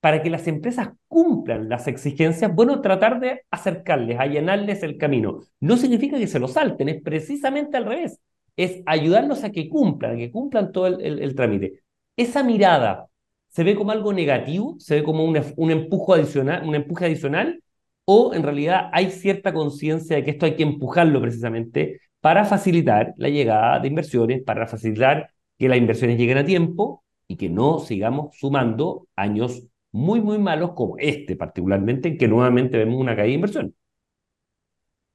para 0.00 0.22
que 0.22 0.30
las 0.30 0.46
empresas 0.46 0.90
cumplan 1.08 1.68
las 1.68 1.88
exigencias, 1.88 2.54
bueno, 2.54 2.80
tratar 2.80 3.20
de 3.20 3.42
acercarles, 3.50 4.18
allanarles 4.18 4.82
el 4.82 4.98
camino. 4.98 5.40
No 5.60 5.76
significa 5.76 6.18
que 6.18 6.26
se 6.26 6.38
lo 6.38 6.48
salten, 6.48 6.88
es 6.88 7.02
precisamente 7.02 7.76
al 7.76 7.86
revés. 7.86 8.20
Es 8.56 8.82
ayudarlos 8.86 9.44
a 9.44 9.50
que 9.50 9.68
cumplan, 9.68 10.14
a 10.14 10.16
que 10.16 10.30
cumplan 10.30 10.72
todo 10.72 10.86
el, 10.86 11.34
trámite. 11.34 11.82
Esa 12.16 12.42
mirada 12.42 13.06
se 13.48 13.64
ve 13.64 13.74
como 13.74 13.90
algo 13.90 14.12
negativo, 14.12 14.76
se 14.78 14.96
ve 14.96 15.02
como 15.02 15.24
un, 15.24 15.38
un, 15.56 15.70
adicional, 16.14 16.66
un 16.68 16.74
empuje 16.74 17.06
adicional, 17.06 17.62
o 18.04 18.32
en 18.34 18.42
realidad 18.42 18.90
hay 18.92 19.10
cierta 19.10 19.52
conciencia 19.52 20.16
de 20.16 20.24
que 20.24 20.30
esto 20.32 20.46
hay 20.46 20.56
que 20.56 20.62
empujarlo 20.62 21.20
precisamente 21.20 22.00
para 22.20 22.44
facilitar 22.44 23.14
la 23.16 23.28
llegada 23.28 23.80
de 23.80 23.88
inversiones, 23.88 24.42
para 24.42 24.66
facilitar 24.66 25.30
que 25.58 25.68
las 25.68 25.78
inversiones 25.78 26.18
lleguen 26.18 26.38
a 26.38 26.44
tiempo 26.44 27.04
y 27.28 27.36
que 27.36 27.48
no 27.48 27.80
sigamos 27.80 28.36
sumando 28.36 29.08
años 29.16 29.66
muy, 29.96 30.20
muy 30.20 30.38
malos 30.38 30.72
como 30.72 30.96
este 30.98 31.36
particularmente, 31.36 32.08
en 32.08 32.18
que 32.18 32.28
nuevamente 32.28 32.78
vemos 32.78 33.00
una 33.00 33.16
caída 33.16 33.28
de 33.28 33.34
inversión. 33.34 33.74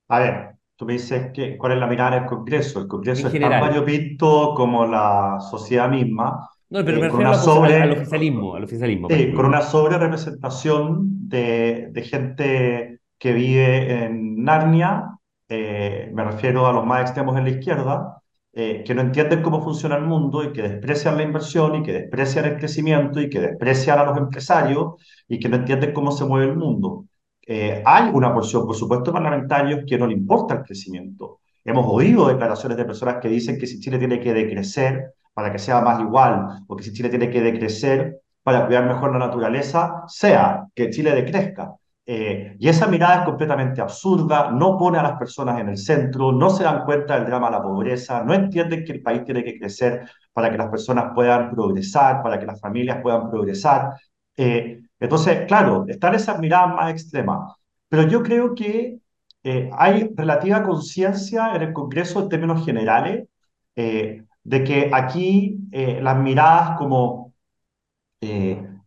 A 0.08 0.20
ver, 0.20 0.52
Tú 0.82 0.88
me 0.88 0.94
dices 0.94 1.30
que, 1.32 1.60
cuál 1.60 1.74
es 1.74 1.78
la 1.78 1.86
mirada 1.86 2.16
del 2.16 2.26
Congreso. 2.26 2.80
El 2.80 2.88
Congreso 2.88 3.28
es 3.28 3.40
tan 3.40 3.62
variopinto 3.62 4.56
como 4.56 4.88
la 4.88 5.38
sociedad 5.40 5.88
misma. 5.88 6.50
No, 6.72 6.84
pero 6.84 7.00
me 7.00 7.08
refiero 7.08 7.30
al, 7.30 7.36
sobre, 7.36 7.76
al, 7.76 7.92
oficialismo, 7.92 8.56
al 8.56 8.64
oficialismo. 8.64 9.08
Sí, 9.12 9.32
con 9.32 9.46
una 9.46 9.62
sobre 9.62 10.00
representación 10.00 11.30
de, 11.30 11.90
de 11.92 12.02
gente 12.02 13.00
que 13.20 13.32
vive 13.32 14.06
en 14.06 14.44
Narnia, 14.44 15.20
eh, 15.48 16.10
me 16.12 16.24
refiero 16.24 16.66
a 16.66 16.74
los 16.74 16.84
más 16.84 17.02
extremos 17.02 17.38
en 17.38 17.44
la 17.44 17.52
izquierda, 17.52 18.21
eh, 18.54 18.84
que 18.86 18.94
no 18.94 19.02
entienden 19.02 19.42
cómo 19.42 19.64
funciona 19.64 19.96
el 19.96 20.04
mundo 20.04 20.44
y 20.44 20.52
que 20.52 20.62
desprecian 20.62 21.18
la 21.18 21.24
inversión 21.24 21.76
y 21.78 21.84
que 21.84 21.94
desprecian 21.94 22.46
el 22.46 22.58
crecimiento 22.58 23.22
y 23.22 23.30
que 23.30 23.40
desprecian 23.40 24.00
a 24.00 24.04
los 24.06 24.18
empresarios 24.18 24.96
y 25.28 25.40
que 25.40 25.48
no 25.50 25.56
entienden 25.58 25.94
cómo 25.94 26.12
se 26.12 26.26
mueve 26.26 26.48
el 26.52 26.58
mundo. 26.58 27.06
Eh, 27.48 27.82
hay 27.86 28.10
una 28.14 28.34
porción, 28.34 28.66
por 28.66 28.76
supuesto, 28.76 29.12
de 29.12 29.14
parlamentarios 29.14 29.82
que 29.88 29.98
no 29.98 30.08
le 30.08 30.14
importa 30.14 30.56
el 30.56 30.64
crecimiento. 30.64 31.40
Hemos 31.64 31.86
oído 31.88 32.28
declaraciones 32.28 32.78
de 32.78 32.86
personas 32.86 33.18
que 33.22 33.30
dicen 33.30 33.58
que 33.58 33.68
si 33.68 33.80
Chile 33.80 33.98
tiene 34.00 34.20
que 34.20 34.34
decrecer 34.34 35.14
para 35.34 35.52
que 35.52 35.60
sea 35.60 35.82
más 35.82 36.00
igual 36.02 36.64
o 36.68 36.76
que 36.76 36.84
si 36.84 36.94
Chile 36.94 37.10
tiene 37.10 37.30
que 37.30 37.42
decrecer 37.42 38.22
para 38.44 38.66
cuidar 38.66 38.86
mejor 38.86 39.12
la 39.14 39.20
naturaleza, 39.20 40.04
sea 40.08 40.66
que 40.76 40.90
Chile 40.90 41.12
decrezca. 41.14 41.76
Eh, 42.14 42.58
y 42.60 42.68
esa 42.68 42.88
mirada 42.88 43.20
es 43.20 43.26
completamente 43.26 43.80
absurda, 43.80 44.52
no 44.52 44.78
pone 44.78 44.98
a 44.98 45.04
las 45.04 45.18
personas 45.18 45.62
en 45.62 45.70
el 45.70 45.78
centro, 45.78 46.34
no 46.34 46.50
se 46.50 46.66
dan 46.66 46.84
cuenta 46.84 47.16
del 47.16 47.26
drama 47.26 47.48
de 47.48 47.54
la 47.54 47.64
pobreza, 47.64 48.22
no 48.22 48.34
entienden 48.34 48.84
que 48.84 48.92
el 48.92 49.02
país 49.02 49.24
tiene 49.24 49.46
que 49.46 49.58
crecer 49.58 50.10
para 50.34 50.52
que 50.52 50.58
las 50.58 50.70
personas 50.70 51.14
puedan 51.16 51.52
progresar, 51.52 52.22
para 52.22 52.38
que 52.38 52.46
las 52.46 52.60
familias 52.60 53.00
puedan 53.02 53.30
progresar. 53.30 53.94
Eh, 54.36 54.82
entonces, 55.00 55.46
claro, 55.48 55.86
están 55.88 56.14
esas 56.14 56.38
miradas 56.38 56.76
más 56.76 56.92
extremas, 56.92 57.54
pero 57.88 58.06
yo 58.06 58.22
creo 58.22 58.56
que 58.56 59.00
eh, 59.44 59.70
hay 59.72 60.12
relativa 60.14 60.64
conciencia 60.64 61.56
en 61.56 61.62
el 61.62 61.72
Congreso 61.72 62.24
en 62.24 62.28
términos 62.30 62.66
generales 62.66 63.26
de 63.74 64.64
que 64.66 64.92
aquí 64.94 65.58
las 65.72 66.18
miradas 66.18 66.78
como 66.78 67.34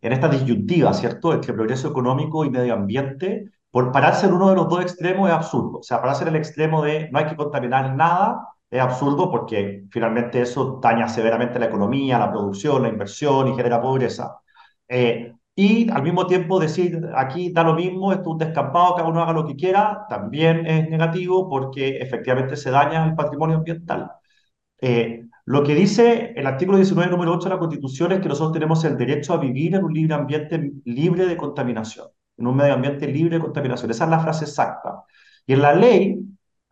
en 0.05 0.13
esta 0.13 0.27
disyuntiva, 0.27 0.93
¿cierto?, 0.93 1.33
entre 1.33 1.53
progreso 1.53 1.87
económico 1.89 2.45
y 2.45 2.49
medio 2.49 2.73
ambiente, 2.73 3.51
por 3.71 3.91
pararse 3.91 4.27
en 4.27 4.33
uno 4.33 4.49
de 4.49 4.55
los 4.55 4.69
dos 4.69 4.81
extremos 4.81 5.29
es 5.29 5.35
absurdo. 5.35 5.79
O 5.79 5.83
sea, 5.83 5.99
pararse 6.01 6.23
en 6.23 6.29
el 6.29 6.35
extremo 6.37 6.81
de 6.83 7.09
no 7.11 7.19
hay 7.19 7.25
que 7.25 7.35
contaminar 7.35 7.95
nada 7.95 8.47
es 8.69 8.81
absurdo 8.81 9.31
porque 9.31 9.83
finalmente 9.91 10.41
eso 10.41 10.79
daña 10.81 11.07
severamente 11.07 11.59
la 11.59 11.67
economía, 11.67 12.19
la 12.19 12.31
producción, 12.31 12.83
la 12.83 12.89
inversión 12.89 13.47
y 13.49 13.55
genera 13.55 13.81
pobreza. 13.81 14.39
Eh, 14.87 15.33
y 15.55 15.89
al 15.89 16.03
mismo 16.03 16.27
tiempo 16.27 16.59
decir 16.59 17.01
aquí 17.15 17.51
da 17.51 17.63
lo 17.63 17.73
mismo, 17.75 18.11
esto 18.11 18.23
es 18.23 18.27
un 18.27 18.37
descampado, 18.39 18.95
cada 18.95 19.07
uno 19.07 19.21
haga 19.21 19.33
lo 19.33 19.45
que 19.47 19.55
quiera, 19.55 20.05
también 20.09 20.65
es 20.67 20.89
negativo 20.89 21.49
porque 21.49 21.97
efectivamente 21.97 22.55
se 22.57 22.71
daña 22.71 23.05
el 23.05 23.15
patrimonio 23.15 23.57
ambiental. 23.57 24.11
Eh, 24.81 25.23
lo 25.45 25.63
que 25.63 25.75
dice 25.75 26.33
el 26.35 26.47
artículo 26.47 26.77
19, 26.77 27.11
número 27.11 27.33
8 27.33 27.43
de 27.49 27.55
la 27.55 27.59
Constitución 27.59 28.11
es 28.11 28.19
que 28.19 28.27
nosotros 28.27 28.53
tenemos 28.53 28.83
el 28.83 28.97
derecho 28.97 29.33
a 29.33 29.37
vivir 29.37 29.75
en 29.75 29.83
un 29.83 29.93
libre 29.93 30.15
ambiente 30.15 30.71
libre 30.85 31.27
de 31.27 31.37
contaminación, 31.37 32.07
en 32.37 32.47
un 32.47 32.55
medio 32.55 32.73
ambiente 32.73 33.07
libre 33.07 33.37
de 33.37 33.43
contaminación. 33.43 33.91
Esa 33.91 34.05
es 34.05 34.09
la 34.09 34.19
frase 34.19 34.45
exacta. 34.45 35.03
Y 35.45 35.53
en 35.53 35.61
la 35.61 35.73
ley 35.73 36.19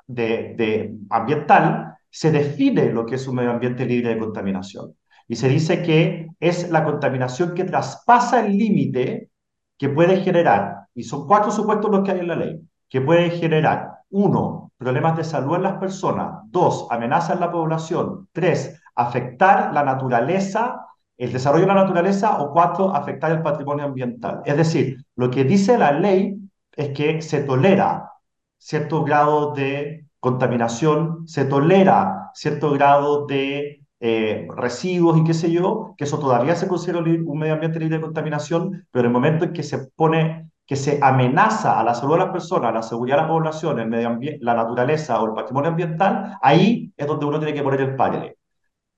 de, 0.07 0.95
ambiental 1.09 1.97
se 2.09 2.31
define 2.31 2.91
lo 2.91 3.05
que 3.05 3.15
es 3.15 3.27
un 3.27 3.36
medio 3.36 3.51
ambiente 3.51 3.86
libre 3.86 4.09
de 4.09 4.19
contaminación. 4.19 4.95
Y 5.27 5.36
se 5.36 5.49
dice 5.49 5.83
que 5.83 6.29
es 6.39 6.69
la 6.71 6.83
contaminación 6.83 7.53
que 7.53 7.65
traspasa 7.65 8.45
el 8.45 8.57
límite 8.57 9.29
que 9.77 9.89
puede 9.89 10.21
generar, 10.21 10.88
y 10.95 11.03
son 11.03 11.27
cuatro 11.27 11.51
supuestos 11.51 11.91
los 11.91 12.03
que 12.03 12.12
hay 12.12 12.19
en 12.19 12.27
la 12.27 12.36
ley, 12.36 12.59
que 12.89 13.01
puede 13.01 13.29
generar, 13.31 13.89
uno, 14.09 14.62
problemas 14.84 15.17
de 15.17 15.24
salud 15.24 15.56
en 15.56 15.63
las 15.63 15.78
personas. 15.80 16.41
Dos, 16.46 16.88
amenazas 16.89 17.36
en 17.36 17.39
la 17.41 17.52
población. 17.52 18.28
Tres, 18.32 18.82
afectar 18.96 19.74
la 19.74 19.84
naturaleza, 19.84 20.86
el 21.17 21.32
desarrollo 21.32 21.65
de 21.65 21.74
la 21.74 21.82
naturaleza. 21.82 22.41
O 22.41 22.52
cuatro, 22.52 22.93
afectar 22.96 23.32
el 23.32 23.41
patrimonio 23.41 23.86
ambiental. 23.86 24.41
Es 24.46 24.58
decir, 24.58 24.98
lo 25.15 25.30
que 25.32 25.43
dice 25.43 25.78
la 25.78 25.91
ley 25.91 26.38
es 26.76 26.89
que 26.89 27.22
se 27.22 27.41
tolera 27.43 28.12
cierto 28.58 29.04
grado 29.04 29.54
de 29.54 30.06
contaminación, 30.19 31.28
se 31.28 31.46
tolera 31.46 32.32
cierto 32.34 32.72
grado 32.72 33.26
de 33.26 33.84
eh, 34.00 34.48
residuos 34.56 35.17
y 35.17 35.24
qué 35.24 35.34
sé 35.34 35.52
yo, 35.52 35.93
que 35.98 36.04
eso 36.04 36.19
todavía 36.19 36.56
se 36.56 36.67
considera 36.67 37.00
un 37.00 37.39
medio 37.39 37.54
ambiente 37.54 37.80
libre 37.80 37.98
de 37.98 38.02
contaminación, 38.02 38.88
pero 38.91 39.02
en 39.02 39.06
el 39.08 39.13
momento 39.13 39.46
en 39.46 39.54
que 39.54 39.63
se 39.63 39.78
pone 39.96 40.50
que 40.65 40.76
se 40.76 40.99
amenaza 41.02 41.80
a 41.80 41.84
la 41.84 41.93
salud 41.93 42.13
de 42.13 42.19
las 42.19 42.32
personas, 42.32 42.69
a 42.69 42.73
la 42.73 42.84
seguridad 42.84 43.17
de 43.17 43.21
la 43.23 43.28
población, 43.28 43.80
el 43.80 43.89
medio 43.89 44.08
ambiente, 44.08 44.39
la 44.43 44.54
naturaleza 44.54 45.21
o 45.21 45.28
el 45.28 45.34
patrimonio 45.34 45.71
ambiental, 45.71 46.38
ahí 46.41 46.93
es 46.95 47.08
donde 47.08 47.26
uno 47.26 47.39
tiene 47.39 47.54
que 47.54 47.63
poner 47.63 47.82
el 47.82 47.95
parele. 47.95 48.38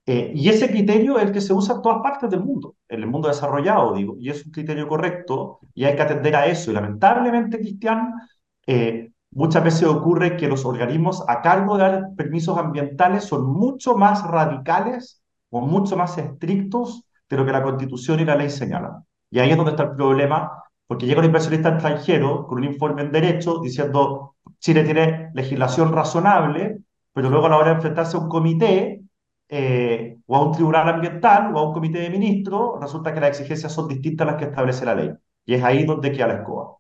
Eh, 0.08 0.32
y 0.36 0.50
ese 0.50 0.70
criterio 0.70 1.18
es 1.18 1.26
el 1.26 1.32
que 1.32 1.42
se 1.42 1.54
usa 1.54 1.76
en 1.76 1.82
todas 1.82 2.02
partes 2.04 2.30
del 2.30 2.42
mundo, 2.42 2.76
en 2.88 3.02
el 3.02 3.08
mundo 3.08 3.28
desarrollado, 3.28 3.96
digo, 3.96 4.16
y 4.20 4.30
es 4.30 4.46
un 4.46 4.52
criterio 4.52 4.88
correcto 4.88 5.60
y 5.74 5.86
hay 5.86 5.96
que 5.96 6.02
atender 6.04 6.36
a 6.36 6.46
eso. 6.46 6.70
Y 6.70 6.76
lamentablemente, 6.76 7.58
Cristian, 7.58 8.14
eh, 8.68 9.12
muchas 9.32 9.64
veces 9.64 9.84
ocurre 9.88 10.38
que 10.38 10.48
los 10.48 10.64
organismos 10.66 11.24
a 11.28 11.42
cargo 11.42 11.78
de 11.78 11.84
dar 11.84 12.04
permisos 12.16 12.58
ambientales 12.58 13.24
son 13.24 13.48
mucho 13.48 13.96
más 13.98 14.24
radicales 14.28 15.24
o 15.50 15.62
mucho 15.62 15.98
más 15.98 16.18
estrictos 16.20 17.06
de 17.28 17.38
lo 17.38 17.46
que 17.46 17.52
la 17.52 17.64
Constitución 17.64 18.20
y 18.20 18.26
la 18.26 18.36
ley 18.36 18.50
señalan. 18.52 19.04
Y 19.32 19.40
ahí 19.40 19.50
es 19.50 19.58
donde 19.58 19.72
está 19.72 19.84
el 19.84 19.96
problema 19.96 20.52
porque 20.88 21.06
llega 21.06 21.20
un 21.20 21.26
inversionista 21.26 21.70
extranjero 21.70 22.46
con 22.48 22.60
un 22.60 22.66
informe 22.66 23.02
en 23.04 23.12
derecho 23.12 23.60
diciendo 23.60 24.36
Chile 24.60 24.84
tiene 24.84 25.32
legislación 25.34 25.92
razonable, 25.94 26.80
pero 27.14 27.30
luego 27.30 27.48
a 27.48 27.50
la 27.50 27.58
hora 27.58 27.70
de 27.70 27.76
enfrentarse 27.76 28.18
a 28.18 28.20
un 28.20 28.30
comité 28.30 29.02
eh, 29.50 30.18
o 30.26 30.36
a 30.36 30.46
un 30.46 30.52
tribunal 30.54 30.90
ambiental 30.90 31.56
o 31.56 31.60
a 31.60 31.68
un 31.68 31.74
comité 31.74 32.00
de 32.00 32.10
ministros, 32.10 32.80
resulta 32.82 33.14
que 33.14 33.20
las 33.20 33.30
exigencias 33.30 33.72
son 33.74 33.88
distintas 33.88 34.28
a 34.28 34.32
las 34.32 34.40
que 34.40 34.46
establece 34.46 34.86
la 34.86 34.96
ley. 34.96 35.12
Y 35.46 35.54
es 35.56 35.64
ahí 35.64 35.86
donde 35.86 36.12
queda 36.12 36.28
la 36.28 36.36
escoba. 36.36 36.78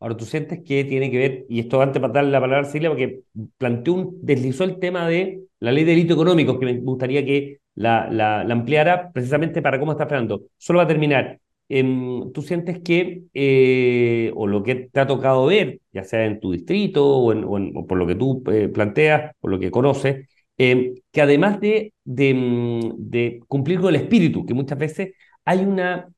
Ahora, 0.00 0.16
tú 0.16 0.24
sientes 0.24 0.60
que 0.64 0.84
tiene 0.84 1.10
que 1.10 1.18
ver, 1.18 1.46
y 1.48 1.60
esto 1.60 1.82
antes 1.82 2.00
para 2.00 2.12
darle 2.12 2.30
la 2.30 2.40
palabra 2.40 2.66
a 2.66 2.70
Silvia, 2.70 2.90
porque 2.90 3.22
planteó 3.56 3.94
un, 3.94 4.18
deslizó 4.22 4.64
el 4.64 4.78
tema 4.78 5.08
de 5.08 5.42
la 5.58 5.72
ley 5.72 5.84
de 5.84 5.90
delito 5.90 6.14
económico, 6.14 6.58
que 6.58 6.66
me 6.66 6.78
gustaría 6.78 7.24
que 7.24 7.60
la, 7.74 8.42
ampliara 8.48 9.10
precisamente 9.12 9.60
para 9.60 9.78
cómo 9.78 9.92
está 9.92 10.06
frenando. 10.06 10.42
Solo 10.56 10.78
va 10.78 10.84
a 10.84 10.88
terminar. 10.88 11.40
Em, 11.70 12.32
tú 12.32 12.40
sientes 12.42 12.80
que, 12.80 13.24
eh, 13.34 14.32
o 14.34 14.46
lo 14.46 14.62
que 14.62 14.74
te 14.90 15.00
ha 15.00 15.06
tocado 15.06 15.46
ver, 15.46 15.80
ya 15.92 16.02
sea 16.02 16.24
en 16.24 16.40
tu 16.40 16.52
distrito 16.52 17.06
o, 17.06 17.86
por 17.86 17.98
lo 17.98 18.06
que 18.06 18.14
tú 18.14 18.42
eh, 18.50 18.68
planteas, 18.68 19.34
por 19.38 19.50
lo 19.50 19.58
que 19.58 19.70
conoces, 19.70 20.28
em, 20.56 20.94
que 21.12 21.20
además 21.20 21.60
de, 21.60 21.92
mm, 22.04 22.92
de, 22.96 23.40
cumplir 23.46 23.80
con 23.80 23.94
el 23.94 24.00
espíritu, 24.00 24.46
que 24.46 24.54
muchas 24.54 24.78
veces 24.78 25.14
hay 25.44 25.58
una 25.60 26.08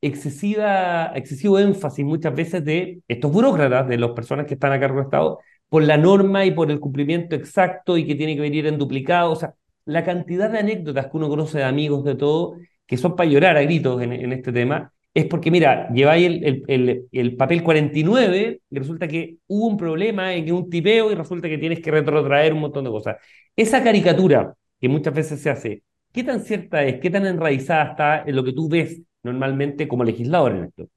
excesiva, 0.00 1.12
excesivo 1.16 1.58
énfasis 1.58 2.04
muchas 2.04 2.34
veces 2.34 2.64
de 2.64 3.02
estos 3.08 3.32
burócratas, 3.32 3.88
de 3.88 3.98
las 3.98 4.10
personas 4.12 4.46
que 4.46 4.54
están 4.54 4.72
a 4.72 4.80
cargo 4.80 4.96
del 4.96 5.06
Estado, 5.06 5.40
por 5.68 5.82
la 5.82 5.96
norma 5.96 6.44
y 6.44 6.52
por 6.52 6.70
el 6.70 6.80
cumplimiento 6.80 7.34
exacto 7.36 7.96
y 7.96 8.06
que 8.06 8.14
tiene 8.14 8.34
que 8.36 8.42
venir 8.42 8.66
en 8.66 8.78
duplicado, 8.78 9.32
o 9.32 9.36
sea, 9.36 9.54
la 9.86 10.04
cantidad 10.04 10.50
de 10.50 10.58
anécdotas 10.58 11.06
que 11.06 11.16
uno 11.16 11.28
conoce 11.28 11.58
de 11.58 11.64
amigos 11.64 12.04
de 12.04 12.14
todo 12.14 12.56
que 12.86 12.96
son 12.96 13.16
para 13.16 13.28
llorar 13.28 13.56
a 13.56 13.62
gritos 13.62 14.00
en, 14.02 14.32
este 14.32 14.52
tema, 14.52 14.92
es 15.12 15.26
porque, 15.26 15.50
mira, 15.50 15.88
lleváis 15.92 16.26
el, 16.26 16.64
el, 16.66 17.06
el, 17.12 17.36
papel 17.36 17.62
49 17.62 18.60
y 18.68 18.78
resulta 18.78 19.06
que 19.08 19.36
hubo 19.46 19.66
un 19.68 19.76
problema 19.76 20.34
en 20.34 20.52
un 20.52 20.68
tipeo 20.68 21.10
y 21.10 21.14
resulta 21.14 21.48
que 21.48 21.58
tienes 21.58 21.80
que 21.80 21.90
retrotraer 21.90 22.52
un 22.52 22.60
montón 22.60 22.84
de 22.84 22.90
cosas. 22.90 23.16
Esa 23.56 23.82
caricatura 23.82 24.54
que 24.80 24.88
muchas 24.88 25.14
veces 25.14 25.40
se 25.40 25.50
hace, 25.50 25.82
¿qué 26.12 26.24
tan 26.24 26.40
cierta 26.40 26.82
es? 26.82 27.00
¿Qué 27.00 27.10
tan 27.10 27.26
enraizada 27.26 27.84
está 27.90 28.22
en 28.26 28.36
lo 28.36 28.44
que 28.44 28.52
tú 28.52 28.68
ves 28.68 29.00
normalmente 29.22 29.88
como 29.88 30.04
legislador 30.04 30.52
en 30.52 30.64
esto? 30.64 30.88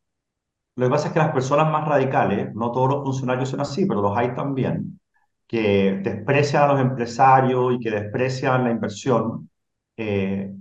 Lo 0.75 0.85
que 0.85 0.91
pasa 0.91 1.07
es 1.07 1.13
que 1.13 1.19
las 1.19 1.31
personas 1.31 1.71
más 1.71 1.87
radicales, 1.87 2.53
no 2.53 2.71
todos 2.71 2.89
los 2.89 3.03
funcionarios 3.03 3.49
son 3.49 3.61
así, 3.61 3.85
pero 3.85 4.01
los 4.01 4.15
hay 4.15 4.35
también, 4.35 4.99
que 5.47 5.99
desprecian 6.03 6.63
a 6.63 6.73
los 6.73 6.81
empresarios 6.81 7.73
y 7.73 7.79
que 7.79 7.89
desprecian 7.89 8.63
la 8.65 8.71
inversión, 8.71 9.49
eh, 9.97 10.51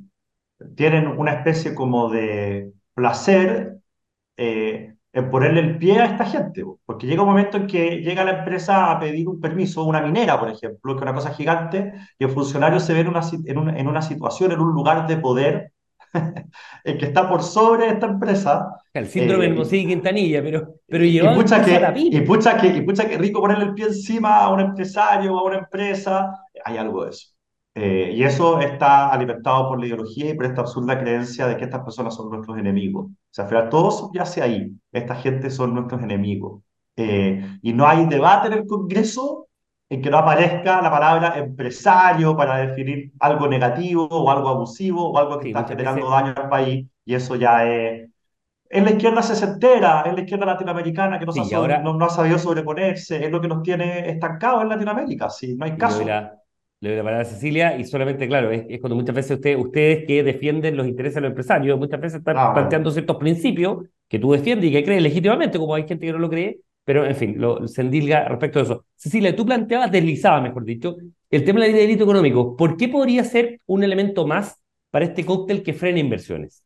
tienen 0.74 1.06
una 1.06 1.32
especie 1.32 1.74
como 1.74 2.10
de 2.10 2.72
placer 2.94 3.78
eh, 4.36 4.94
en 5.12 5.30
ponerle 5.30 5.60
el 5.60 5.78
pie 5.78 5.98
a 5.98 6.04
esta 6.04 6.26
gente, 6.26 6.62
porque 6.84 7.06
llega 7.06 7.22
un 7.22 7.28
momento 7.28 7.56
en 7.56 7.66
que 7.66 8.02
llega 8.02 8.22
la 8.22 8.40
empresa 8.40 8.92
a 8.92 9.00
pedir 9.00 9.26
un 9.26 9.40
permiso, 9.40 9.84
una 9.84 10.02
minera, 10.02 10.38
por 10.38 10.50
ejemplo, 10.50 10.94
que 10.94 10.98
es 10.98 11.02
una 11.02 11.14
cosa 11.14 11.32
gigante, 11.32 11.94
y 12.18 12.24
el 12.24 12.30
funcionario 12.30 12.78
se 12.80 12.92
ve 12.92 13.00
en 13.00 13.08
una, 13.08 13.22
en 13.42 13.88
una, 13.88 14.02
situación, 14.02 14.52
en 14.52 14.60
un 14.60 14.74
lugar 14.74 15.06
de 15.06 15.16
poder, 15.16 15.72
el 16.84 16.98
que 16.98 17.06
está 17.06 17.30
por 17.30 17.42
sobre 17.42 17.88
esta 17.88 18.06
empresa. 18.06 18.68
El 18.92 19.06
síndrome 19.06 19.46
eh, 19.46 19.54
de 19.54 19.86
Quintanilla, 19.86 20.42
pero, 20.42 20.74
pero 20.86 21.02
y, 21.02 21.18
pucha 21.34 21.64
que, 21.64 21.80
y, 21.96 22.20
pucha 22.20 22.58
que, 22.58 22.66
y 22.68 22.82
pucha 22.82 23.08
que 23.08 23.16
rico 23.16 23.40
ponerle 23.40 23.64
el 23.64 23.74
pie 23.74 23.86
encima 23.86 24.40
a 24.40 24.52
un 24.52 24.60
empresario 24.60 25.34
o 25.34 25.38
a 25.38 25.44
una 25.44 25.58
empresa, 25.60 26.30
hay 26.62 26.76
algo 26.76 27.04
de 27.04 27.10
eso. 27.10 27.35
Eh, 27.78 28.12
y 28.14 28.22
eso 28.22 28.58
está 28.58 29.10
alimentado 29.10 29.68
por 29.68 29.78
la 29.78 29.86
ideología 29.86 30.30
y 30.30 30.34
por 30.34 30.46
esta 30.46 30.62
absurda 30.62 30.98
creencia 30.98 31.46
de 31.46 31.58
que 31.58 31.64
estas 31.64 31.82
personas 31.84 32.14
son 32.14 32.30
nuestros 32.30 32.56
enemigos. 32.56 33.04
O 33.04 33.10
sea, 33.30 33.44
al 33.44 33.50
final 33.50 33.68
todo 33.68 34.10
yace 34.14 34.40
ahí. 34.40 34.72
Esta 34.90 35.14
gente 35.14 35.50
son 35.50 35.74
nuestros 35.74 36.02
enemigos. 36.02 36.62
Eh, 36.96 37.58
y 37.60 37.74
no 37.74 37.86
hay 37.86 38.06
debate 38.06 38.46
en 38.46 38.54
el 38.54 38.66
Congreso 38.66 39.48
en 39.90 40.00
que 40.00 40.08
no 40.08 40.16
aparezca 40.16 40.80
la 40.80 40.90
palabra 40.90 41.38
empresario 41.38 42.34
para 42.34 42.56
definir 42.66 43.12
algo 43.20 43.46
negativo 43.46 44.08
o 44.10 44.30
algo 44.30 44.48
abusivo 44.48 45.10
o 45.10 45.18
algo 45.18 45.38
que 45.38 45.48
está 45.48 45.64
generando 45.64 46.08
daño 46.08 46.32
al 46.34 46.48
país, 46.48 46.86
y 47.04 47.14
eso 47.14 47.36
ya 47.36 47.68
es... 47.68 48.08
Es 48.68 48.82
la 48.82 48.90
izquierda 48.90 49.22
sesentera, 49.22 50.02
es 50.06 50.12
la 50.12 50.20
izquierda 50.22 50.44
latinoamericana 50.44 51.20
que 51.20 51.26
no, 51.26 51.92
no, 51.94 52.04
ha 52.04 52.08
sabido 52.08 52.36
sobreponerse, 52.36 53.24
es 53.24 53.30
lo 53.30 53.40
que 53.40 53.46
nos 53.46 53.62
tiene 53.62 54.10
estancados 54.10 54.62
en 54.62 54.70
Latinoamérica, 54.70 55.30
sí, 55.30 55.54
no 55.54 55.66
hay 55.66 55.76
caso. 55.76 56.04
Le 56.86 56.92
doy 56.92 56.98
la 56.98 57.02
palabra 57.02 57.26
a 57.26 57.28
Cecilia 57.28 57.76
y 57.76 57.84
solamente, 57.84 58.28
claro, 58.28 58.52
es, 58.52 58.80
cuando 58.80 58.94
muchas 58.94 59.16
veces 59.16 59.32
usted, 59.32 59.56
ustedes 59.56 60.06
que 60.06 60.22
defienden 60.22 60.76
los 60.76 60.86
intereses 60.86 61.16
de 61.16 61.22
los 61.22 61.30
empresarios, 61.30 61.76
muchas 61.76 62.00
veces 62.00 62.18
están 62.20 62.36
ah, 62.38 62.54
planteando 62.54 62.92
ciertos 62.92 63.16
principios 63.16 63.86
que 64.06 64.20
tú 64.20 64.30
defiendes 64.30 64.70
y 64.70 64.72
que 64.72 64.84
crees 64.84 65.02
legítimamente, 65.02 65.58
como 65.58 65.74
hay 65.74 65.88
gente 65.88 66.06
que 66.06 66.12
no 66.12 66.20
lo 66.20 66.30
cree, 66.30 66.60
pero, 66.84 67.04
en 67.04 67.16
fin, 67.16 67.34
lo, 67.38 67.66
se 67.66 67.80
endilga 67.80 68.28
respecto 68.28 68.60
a 68.60 68.62
eso. 68.62 68.84
Cecilia, 68.94 69.34
tú 69.34 69.44
planteabas, 69.44 69.90
deslizabas, 69.90 70.44
mejor 70.44 70.64
dicho, 70.64 70.96
el 71.28 71.44
tema 71.44 71.64
del 71.64 71.72
delito 71.72 72.04
económico. 72.04 72.56
¿Por 72.56 72.76
qué 72.76 72.86
podría 72.86 73.24
ser 73.24 73.60
un 73.66 73.82
elemento 73.82 74.24
más 74.24 74.60
para 74.92 75.06
este 75.06 75.26
cóctel 75.26 75.64
que 75.64 75.72
frene 75.72 75.98
inversiones? 75.98 76.62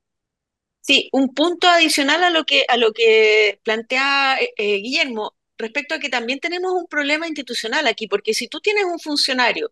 Sí, 0.82 1.08
un 1.12 1.32
punto 1.32 1.66
adicional 1.66 2.22
a 2.24 2.28
lo 2.28 2.44
que, 2.44 2.64
a 2.68 2.76
lo 2.76 2.92
que 2.92 3.58
plantea 3.64 4.36
eh, 4.38 4.50
eh, 4.58 4.76
Guillermo, 4.82 5.34
respecto 5.56 5.94
a 5.94 5.98
que 5.98 6.10
también 6.10 6.40
tenemos 6.40 6.72
un 6.72 6.86
problema 6.86 7.26
institucional 7.26 7.86
aquí, 7.86 8.06
porque 8.06 8.34
si 8.34 8.48
tú 8.48 8.60
tienes 8.60 8.84
un 8.84 8.98
funcionario 8.98 9.70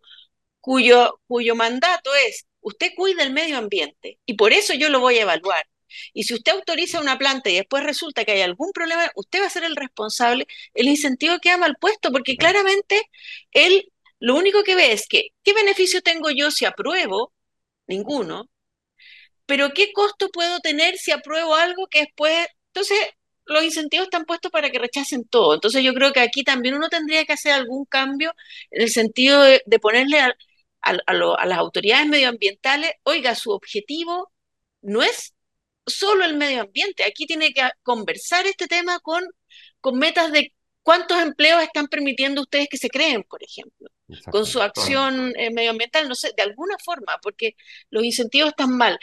cuyo, 0.69 1.19
cuyo 1.27 1.55
mandato 1.55 2.15
es, 2.27 2.47
usted 2.61 2.93
cuida 2.95 3.23
el 3.23 3.33
medio 3.33 3.57
ambiente 3.57 4.19
y 4.27 4.35
por 4.35 4.53
eso 4.53 4.75
yo 4.75 4.91
lo 4.91 5.01
voy 5.01 5.17
a 5.17 5.23
evaluar, 5.23 5.65
y 6.13 6.25
si 6.25 6.35
usted 6.35 6.53
autoriza 6.53 7.01
una 7.01 7.17
planta 7.17 7.49
y 7.49 7.55
después 7.55 7.83
resulta 7.85 8.27
que 8.27 8.33
hay 8.33 8.43
algún 8.43 8.73
problema, 8.73 9.11
usted 9.15 9.41
va 9.41 9.47
a 9.47 9.51
ser 9.51 9.65
el 9.65 9.77
responsable, 9.77 10.47
el 10.75 10.89
incentivo 10.89 11.39
queda 11.41 11.57
mal 11.57 11.77
puesto, 11.81 12.13
porque 12.13 12.37
claramente 12.37 13.01
él 13.53 13.91
lo 14.21 14.35
único 14.37 14.63
que 14.63 14.75
ve 14.75 14.93
es 14.93 15.09
que, 15.09 15.29
¿qué 15.43 15.55
beneficio 15.55 16.03
tengo 16.03 16.29
yo 16.31 16.51
si 16.51 16.67
apruebo? 16.67 17.33
Ninguno. 17.87 18.51
Pero 19.47 19.73
¿qué 19.73 19.93
costo 19.93 20.29
puedo 20.31 20.61
tener 20.61 20.99
si 20.99 21.13
apruebo 21.13 21.55
algo 21.55 21.87
que 21.89 22.01
después... 22.01 22.47
Entonces, 22.75 22.99
los 23.47 23.65
incentivos 23.65 24.07
están 24.07 24.27
puestos 24.27 24.51
para 24.53 24.71
que 24.71 24.79
rechacen 24.79 25.25
todo. 25.27 25.55
Entonces, 25.55 25.83
yo 25.83 25.95
creo 25.95 26.13
que 26.13 26.21
aquí 26.21 26.45
también 26.45 26.75
uno 26.75 26.89
tendría 26.91 27.25
que 27.25 27.33
hacer 27.33 27.53
algún 27.53 27.87
cambio 27.87 28.35
en 28.71 28.83
el 28.83 28.91
sentido 28.91 29.43
de, 29.43 29.63
ponerle 29.81 30.21
a, 30.83 30.97
a 31.07 31.47
las 31.47 31.59
autoridades 31.59 32.07
medioambientales, 32.09 32.93
oiga, 33.05 33.35
su 33.35 33.51
objetivo 33.51 34.33
no 34.83 35.03
es 35.03 35.35
solo 35.87 36.25
el 36.25 36.37
medio 36.37 36.63
ambiente. 36.63 37.05
Aquí 37.05 37.27
tiene 37.27 37.53
que 37.53 37.69
conversar 37.83 38.47
este 38.47 38.67
tema 38.67 39.01
con, 39.01 39.25
con 39.81 39.99
metas 39.99 40.33
de 40.33 40.53
cuántos 40.83 41.21
empleos 41.21 41.63
están 41.63 41.89
permitiendo 41.89 42.43
ustedes 42.43 42.69
que 42.71 42.79
se 42.79 42.89
creen, 42.89 43.23
por 43.25 43.43
ejemplo, 43.43 43.89
con 44.31 44.47
su 44.47 44.63
acción 44.63 45.33
eh, 45.37 45.51
medioambiental, 45.51 46.09
no 46.09 46.15
sé, 46.15 46.33
de 46.37 46.43
alguna 46.43 46.77
forma, 46.85 47.19
porque 47.23 47.57
los 47.91 48.05
incentivos 48.05 48.51
están 48.51 48.77
mal. 48.77 48.99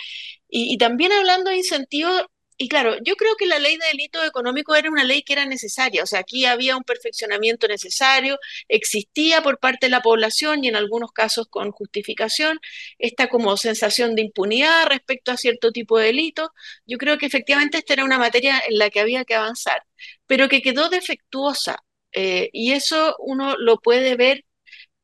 Y, 0.49 0.73
y 0.73 0.77
también 0.77 1.11
hablando 1.11 1.51
de 1.51 1.57
incentivos, 1.57 2.23
y 2.57 2.69
claro, 2.69 2.95
yo 3.03 3.15
creo 3.15 3.35
que 3.37 3.45
la 3.45 3.59
ley 3.59 3.77
de 3.77 3.87
delito 3.87 4.23
económico 4.23 4.75
era 4.75 4.89
una 4.89 5.03
ley 5.03 5.23
que 5.23 5.33
era 5.33 5.45
necesaria, 5.45 6.03
o 6.03 6.05
sea, 6.05 6.19
aquí 6.19 6.45
había 6.45 6.77
un 6.77 6.83
perfeccionamiento 6.83 7.67
necesario, 7.67 8.39
existía 8.69 9.41
por 9.41 9.59
parte 9.59 9.87
de 9.87 9.89
la 9.89 10.01
población 10.01 10.63
y 10.63 10.69
en 10.69 10.75
algunos 10.77 11.11
casos 11.11 11.47
con 11.49 11.71
justificación 11.71 12.59
esta 12.97 13.27
como 13.27 13.57
sensación 13.57 14.15
de 14.15 14.21
impunidad 14.23 14.87
respecto 14.87 15.31
a 15.31 15.37
cierto 15.37 15.71
tipo 15.71 15.97
de 15.99 16.05
delitos. 16.07 16.49
Yo 16.85 16.97
creo 16.97 17.17
que 17.17 17.25
efectivamente 17.25 17.77
esta 17.79 17.93
era 17.93 18.05
una 18.05 18.19
materia 18.19 18.61
en 18.67 18.77
la 18.77 18.89
que 18.89 19.01
había 19.01 19.25
que 19.25 19.35
avanzar, 19.35 19.83
pero 20.25 20.47
que 20.49 20.61
quedó 20.61 20.89
defectuosa 20.89 21.83
eh, 22.13 22.49
y 22.53 22.73
eso 22.73 23.15
uno 23.19 23.55
lo 23.57 23.77
puede 23.79 24.15
ver 24.15 24.45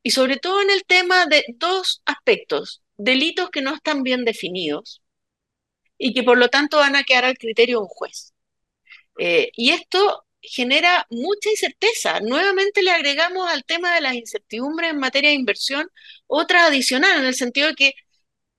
y 0.04 0.12
sobre 0.12 0.38
todo 0.38 0.62
en 0.62 0.70
el 0.72 0.86
tema 0.86 1.26
de 1.28 1.46
dos 1.56 2.02
aspectos, 2.06 2.82
delitos 2.98 3.50
que 3.52 3.62
no 3.62 3.76
están 3.76 4.04
bien 4.04 4.26
definidos 4.26 5.02
y 6.02 6.14
que 6.14 6.24
por 6.24 6.38
lo 6.38 6.50
tanto 6.50 6.78
van 6.78 6.96
a 6.96 7.04
quedar 7.04 7.26
al 7.26 7.38
criterio 7.38 7.78
de 7.78 7.84
un 7.84 7.88
juez. 7.90 8.34
Eh, 9.20 9.52
y 9.56 9.72
esto 9.72 10.26
genera 10.42 11.06
mucha 11.12 11.52
incerteza. 11.52 12.20
Nuevamente 12.22 12.82
le 12.82 12.92
agregamos 12.92 13.48
al 13.50 13.64
tema 13.66 13.94
de 13.96 14.02
las 14.02 14.16
incertidumbres 14.16 14.92
en 14.92 14.98
materia 15.00 15.30
de 15.30 15.36
inversión 15.36 15.90
otra 16.28 16.66
adicional, 16.66 17.20
en 17.20 17.26
el 17.26 17.36
sentido 17.36 17.68
de 17.70 17.76
que 17.76 17.94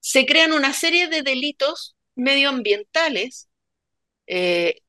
se 0.00 0.26
crean 0.26 0.52
una 0.52 0.72
serie 0.72 1.08
de 1.08 1.22
delitos 1.22 1.96
medioambientales 2.14 3.48
eh, 4.26 4.82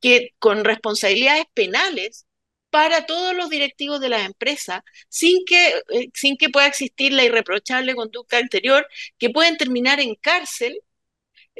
que 0.00 0.34
con 0.40 0.64
responsabilidades 0.64 1.44
penales 1.54 2.26
para 2.70 3.06
todos 3.06 3.36
los 3.36 3.50
directivos 3.50 4.00
de 4.00 4.08
las 4.08 4.26
empresas, 4.26 4.82
sin 5.08 5.44
que, 5.44 5.82
eh, 5.90 6.10
sin 6.14 6.36
que 6.36 6.50
pueda 6.50 6.66
existir 6.66 7.12
la 7.12 7.24
irreprochable 7.24 7.94
conducta 7.94 8.38
anterior, 8.38 8.86
que 9.18 9.30
pueden 9.30 9.56
terminar 9.56 10.00
en 10.00 10.14
cárcel 10.16 10.80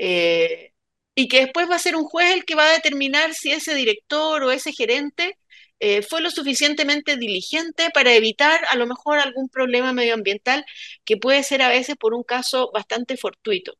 eh, 0.00 0.72
y 1.14 1.28
que 1.28 1.40
después 1.42 1.70
va 1.70 1.76
a 1.76 1.78
ser 1.80 1.96
un 1.96 2.04
juez 2.04 2.32
el 2.34 2.44
que 2.46 2.54
va 2.54 2.66
a 2.66 2.72
determinar 2.72 3.34
si 3.34 3.52
ese 3.52 3.74
director 3.74 4.42
o 4.42 4.50
ese 4.50 4.72
gerente 4.72 5.38
eh, 5.80 6.02
fue 6.02 6.22
lo 6.22 6.30
suficientemente 6.30 7.16
diligente 7.16 7.90
para 7.92 8.14
evitar 8.14 8.60
a 8.70 8.76
lo 8.76 8.86
mejor 8.86 9.18
algún 9.18 9.48
problema 9.50 9.92
medioambiental 9.92 10.64
que 11.04 11.16
puede 11.18 11.42
ser 11.44 11.62
a 11.62 11.68
veces 11.68 11.96
por 11.96 12.14
un 12.14 12.22
caso 12.24 12.70
bastante 12.72 13.16
fortuito. 13.18 13.74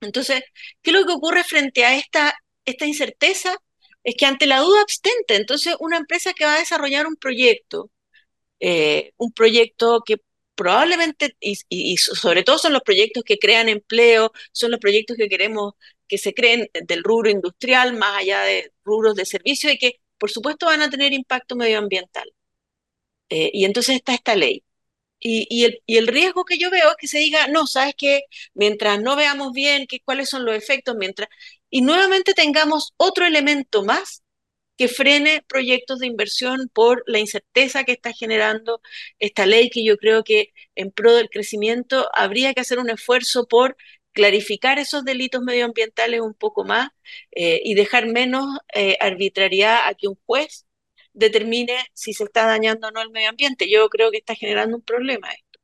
Entonces, 0.00 0.42
¿qué 0.82 0.90
es 0.90 0.96
lo 0.96 1.06
que 1.06 1.12
ocurre 1.14 1.44
frente 1.44 1.84
a 1.84 1.96
esta, 1.96 2.34
esta 2.64 2.86
incerteza? 2.86 3.56
Es 4.04 4.16
que 4.16 4.26
ante 4.26 4.46
la 4.46 4.60
duda 4.60 4.82
abstente, 4.82 5.36
entonces 5.36 5.76
una 5.80 5.98
empresa 5.98 6.32
que 6.34 6.44
va 6.44 6.54
a 6.54 6.58
desarrollar 6.60 7.06
un 7.06 7.16
proyecto, 7.16 7.90
eh, 8.60 9.12
un 9.18 9.32
proyecto 9.32 10.02
que 10.06 10.18
probablemente, 10.56 11.36
y, 11.40 11.96
sobre 11.98 12.42
todo 12.44 12.58
son 12.58 12.72
los 12.72 12.82
proyectos 12.82 13.24
que 13.24 13.38
crean 13.38 13.68
empleo, 13.68 14.32
son 14.52 14.70
los 14.72 14.80
proyectos 14.80 15.16
que 15.16 15.28
queremos 15.28 15.74
que 16.08 16.18
se 16.18 16.34
creen 16.34 16.68
del 16.86 17.02
rubro 17.04 17.30
industrial, 17.30 17.94
más 17.94 18.18
allá 18.18 18.42
de 18.42 18.72
rubros 18.84 19.16
de 19.16 19.26
servicio, 19.26 19.70
y 19.70 19.78
que 19.78 20.00
por 20.18 20.30
supuesto 20.30 20.66
van 20.66 20.82
a 20.82 20.90
tener 20.90 21.12
impacto 21.12 21.56
medioambiental. 21.56 22.32
Eh, 23.28 23.50
y 23.52 23.64
entonces 23.64 23.96
está 23.96 24.14
esta 24.14 24.36
ley. 24.36 24.62
Y, 25.18 25.64
el, 25.64 25.82
y, 25.86 25.96
el, 25.96 26.06
riesgo 26.08 26.44
que 26.44 26.58
yo 26.58 26.70
veo 26.70 26.90
es 26.90 26.96
que 26.98 27.08
se 27.08 27.18
diga, 27.18 27.48
no, 27.48 27.66
sabes 27.66 27.94
que 27.96 28.22
mientras 28.54 29.00
no 29.00 29.16
veamos 29.16 29.52
bien 29.52 29.86
qué 29.88 30.00
cuáles 30.00 30.28
son 30.28 30.44
los 30.44 30.54
efectos, 30.56 30.94
mientras, 30.96 31.28
y 31.70 31.82
nuevamente 31.82 32.34
tengamos 32.34 32.94
otro 32.96 33.26
elemento 33.26 33.82
más 33.84 34.22
que 34.76 34.88
frene 34.88 35.42
proyectos 35.48 35.98
de 36.00 36.06
inversión 36.06 36.70
por 36.72 37.02
la 37.06 37.18
incerteza 37.18 37.84
que 37.84 37.92
está 37.92 38.12
generando 38.12 38.80
esta 39.18 39.46
ley, 39.46 39.70
que 39.70 39.84
yo 39.84 39.96
creo 39.96 40.22
que 40.22 40.52
en 40.74 40.90
pro 40.90 41.14
del 41.14 41.30
crecimiento 41.30 42.08
habría 42.14 42.54
que 42.54 42.60
hacer 42.60 42.78
un 42.78 42.90
esfuerzo 42.90 43.46
por 43.46 43.76
clarificar 44.12 44.78
esos 44.78 45.04
delitos 45.04 45.42
medioambientales 45.42 46.20
un 46.20 46.34
poco 46.34 46.64
más 46.64 46.88
eh, 47.32 47.60
y 47.64 47.74
dejar 47.74 48.06
menos 48.06 48.46
eh, 48.74 48.96
arbitrariedad 49.00 49.88
a 49.88 49.94
que 49.94 50.08
un 50.08 50.16
juez 50.26 50.66
determine 51.12 51.76
si 51.92 52.12
se 52.12 52.24
está 52.24 52.46
dañando 52.46 52.88
o 52.88 52.90
no 52.90 53.02
el 53.02 53.10
medio 53.10 53.30
ambiente. 53.30 53.70
Yo 53.70 53.88
creo 53.88 54.10
que 54.10 54.18
está 54.18 54.34
generando 54.34 54.76
un 54.76 54.82
problema 54.82 55.28
esto. 55.30 55.60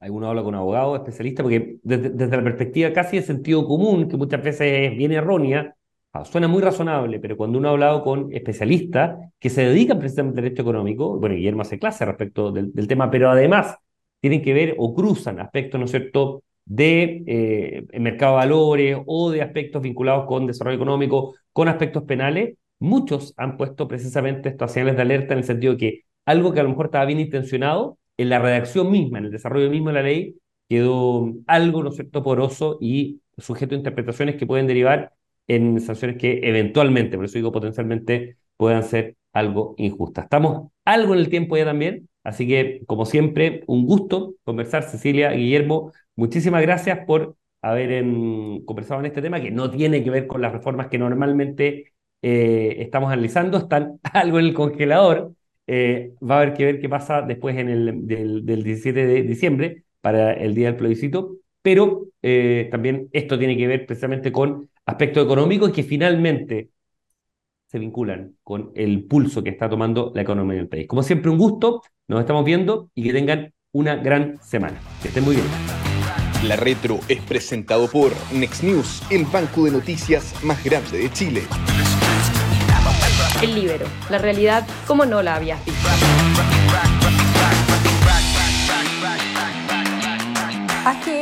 Alguno 0.00 0.28
habla 0.28 0.42
con 0.42 0.54
abogados, 0.54 0.98
especialistas, 0.98 1.44
porque 1.44 1.78
desde, 1.82 2.10
desde 2.10 2.36
la 2.36 2.44
perspectiva 2.44 2.92
casi 2.92 3.16
de 3.16 3.22
sentido 3.22 3.66
común, 3.66 4.08
que 4.08 4.16
muchas 4.16 4.42
veces 4.42 4.96
viene 4.96 5.14
errónea, 5.14 5.74
Ah, 6.16 6.24
suena 6.24 6.46
muy 6.46 6.62
razonable, 6.62 7.18
pero 7.18 7.36
cuando 7.36 7.58
uno 7.58 7.68
ha 7.68 7.72
hablado 7.72 8.04
con 8.04 8.32
especialistas 8.32 9.32
que 9.40 9.50
se 9.50 9.62
dedican 9.66 9.98
precisamente 9.98 10.38
al 10.38 10.44
derecho 10.44 10.62
económico, 10.62 11.18
bueno, 11.18 11.34
Guillermo 11.34 11.62
hace 11.62 11.76
clase 11.76 12.04
respecto 12.04 12.52
del, 12.52 12.72
tema, 12.86 13.10
pero 13.10 13.30
además 13.30 13.76
tienen 14.20 14.40
que 14.40 14.54
ver 14.54 14.76
o 14.78 14.94
cruzan 14.94 15.40
aspectos, 15.40 15.80
¿no 15.80 15.86
es 15.86 15.90
cierto?, 15.90 16.44
de 16.66 17.24
eh, 17.26 17.98
mercado 17.98 18.34
de 18.34 18.36
valores 18.36 18.98
o 19.06 19.32
de 19.32 19.42
aspectos 19.42 19.82
vinculados 19.82 20.26
con 20.26 20.46
desarrollo 20.46 20.76
económico, 20.76 21.34
con 21.52 21.66
aspectos 21.66 22.04
penales, 22.04 22.56
muchos 22.78 23.34
han 23.36 23.56
puesto 23.56 23.88
precisamente 23.88 24.50
estas 24.50 24.72
señales 24.72 24.94
de 24.94 25.02
alerta 25.02 25.34
en 25.34 25.38
el 25.38 25.44
sentido 25.44 25.72
de 25.72 25.78
que 25.78 26.00
algo 26.26 26.52
que 26.52 26.60
a 26.60 26.62
lo 26.62 26.68
mejor 26.68 26.86
estaba 26.86 27.06
bien 27.06 27.18
intencionado, 27.18 27.98
en 28.16 28.28
la 28.28 28.38
redacción 28.38 28.88
misma, 28.88 29.18
en 29.18 29.24
el 29.24 29.30
desarrollo 29.32 29.68
mismo 29.68 29.88
de 29.88 29.94
la 29.94 30.02
ley, 30.02 30.36
quedó 30.68 31.32
algo, 31.48 31.82
¿no 31.82 31.88
es 31.88 31.96
cierto?, 31.96 32.22
poroso 32.22 32.78
y 32.80 33.20
sujeto 33.36 33.74
a 33.74 33.78
interpretaciones 33.78 34.36
que 34.36 34.46
pueden 34.46 34.68
derivar 34.68 35.10
en 35.46 35.80
sanciones 35.80 36.16
que 36.18 36.40
eventualmente, 36.42 37.16
por 37.16 37.26
eso 37.26 37.38
digo 37.38 37.52
potencialmente, 37.52 38.36
puedan 38.56 38.82
ser 38.84 39.16
algo 39.32 39.74
injustas. 39.78 40.24
Estamos 40.24 40.70
algo 40.84 41.14
en 41.14 41.20
el 41.20 41.28
tiempo 41.28 41.56
ya 41.56 41.64
también, 41.64 42.08
así 42.22 42.46
que 42.46 42.82
como 42.86 43.04
siempre, 43.06 43.64
un 43.66 43.86
gusto 43.86 44.34
conversar, 44.44 44.84
Cecilia, 44.84 45.32
Guillermo, 45.32 45.92
muchísimas 46.16 46.62
gracias 46.62 47.00
por 47.06 47.36
haber 47.62 47.92
em, 47.92 48.64
conversado 48.64 49.00
en 49.00 49.06
este 49.06 49.22
tema 49.22 49.40
que 49.40 49.50
no 49.50 49.70
tiene 49.70 50.04
que 50.04 50.10
ver 50.10 50.26
con 50.26 50.42
las 50.42 50.52
reformas 50.52 50.88
que 50.88 50.98
normalmente 50.98 51.92
eh, 52.22 52.76
estamos 52.80 53.12
analizando, 53.12 53.58
están 53.58 54.00
algo 54.12 54.38
en 54.38 54.46
el 54.46 54.54
congelador. 54.54 55.34
Eh, 55.66 56.12
va 56.22 56.36
a 56.36 56.42
haber 56.42 56.54
que 56.54 56.64
ver 56.66 56.80
qué 56.80 56.88
pasa 56.90 57.22
después 57.22 57.56
en 57.56 57.70
el, 57.70 58.06
del, 58.06 58.44
del 58.44 58.62
17 58.62 59.06
de 59.06 59.22
diciembre 59.22 59.84
para 60.02 60.32
el 60.34 60.54
día 60.54 60.66
del 60.66 60.76
plebiscito, 60.76 61.36
pero 61.62 62.08
eh, 62.20 62.68
también 62.70 63.08
esto 63.12 63.38
tiene 63.38 63.56
que 63.56 63.66
ver 63.66 63.86
precisamente 63.86 64.30
con 64.30 64.68
aspectos 64.86 65.24
económicos 65.24 65.70
que 65.70 65.82
finalmente 65.82 66.70
se 67.66 67.78
vinculan 67.78 68.36
con 68.42 68.70
el 68.74 69.04
pulso 69.04 69.42
que 69.42 69.50
está 69.50 69.68
tomando 69.68 70.12
la 70.14 70.22
economía 70.22 70.58
del 70.58 70.68
país. 70.68 70.86
Como 70.86 71.02
siempre, 71.02 71.30
un 71.30 71.38
gusto. 71.38 71.82
Nos 72.06 72.20
estamos 72.20 72.44
viendo 72.44 72.90
y 72.94 73.02
que 73.02 73.12
tengan 73.12 73.52
una 73.72 73.96
gran 73.96 74.40
semana. 74.42 74.78
Que 75.02 75.08
estén 75.08 75.24
muy 75.24 75.36
bien. 75.36 75.46
La 76.46 76.56
Retro 76.56 77.00
es 77.08 77.20
presentado 77.22 77.88
por 77.88 78.12
Next 78.32 78.62
News, 78.62 79.02
el 79.10 79.24
banco 79.24 79.64
de 79.64 79.70
noticias 79.70 80.34
más 80.44 80.62
grande 80.62 80.98
de 80.98 81.10
Chile. 81.10 81.42
El 83.42 83.54
Libero, 83.54 83.86
la 84.10 84.18
realidad 84.18 84.66
como 84.86 85.06
no 85.06 85.22
la 85.22 85.36
habías 85.36 85.64
visto. 85.64 85.88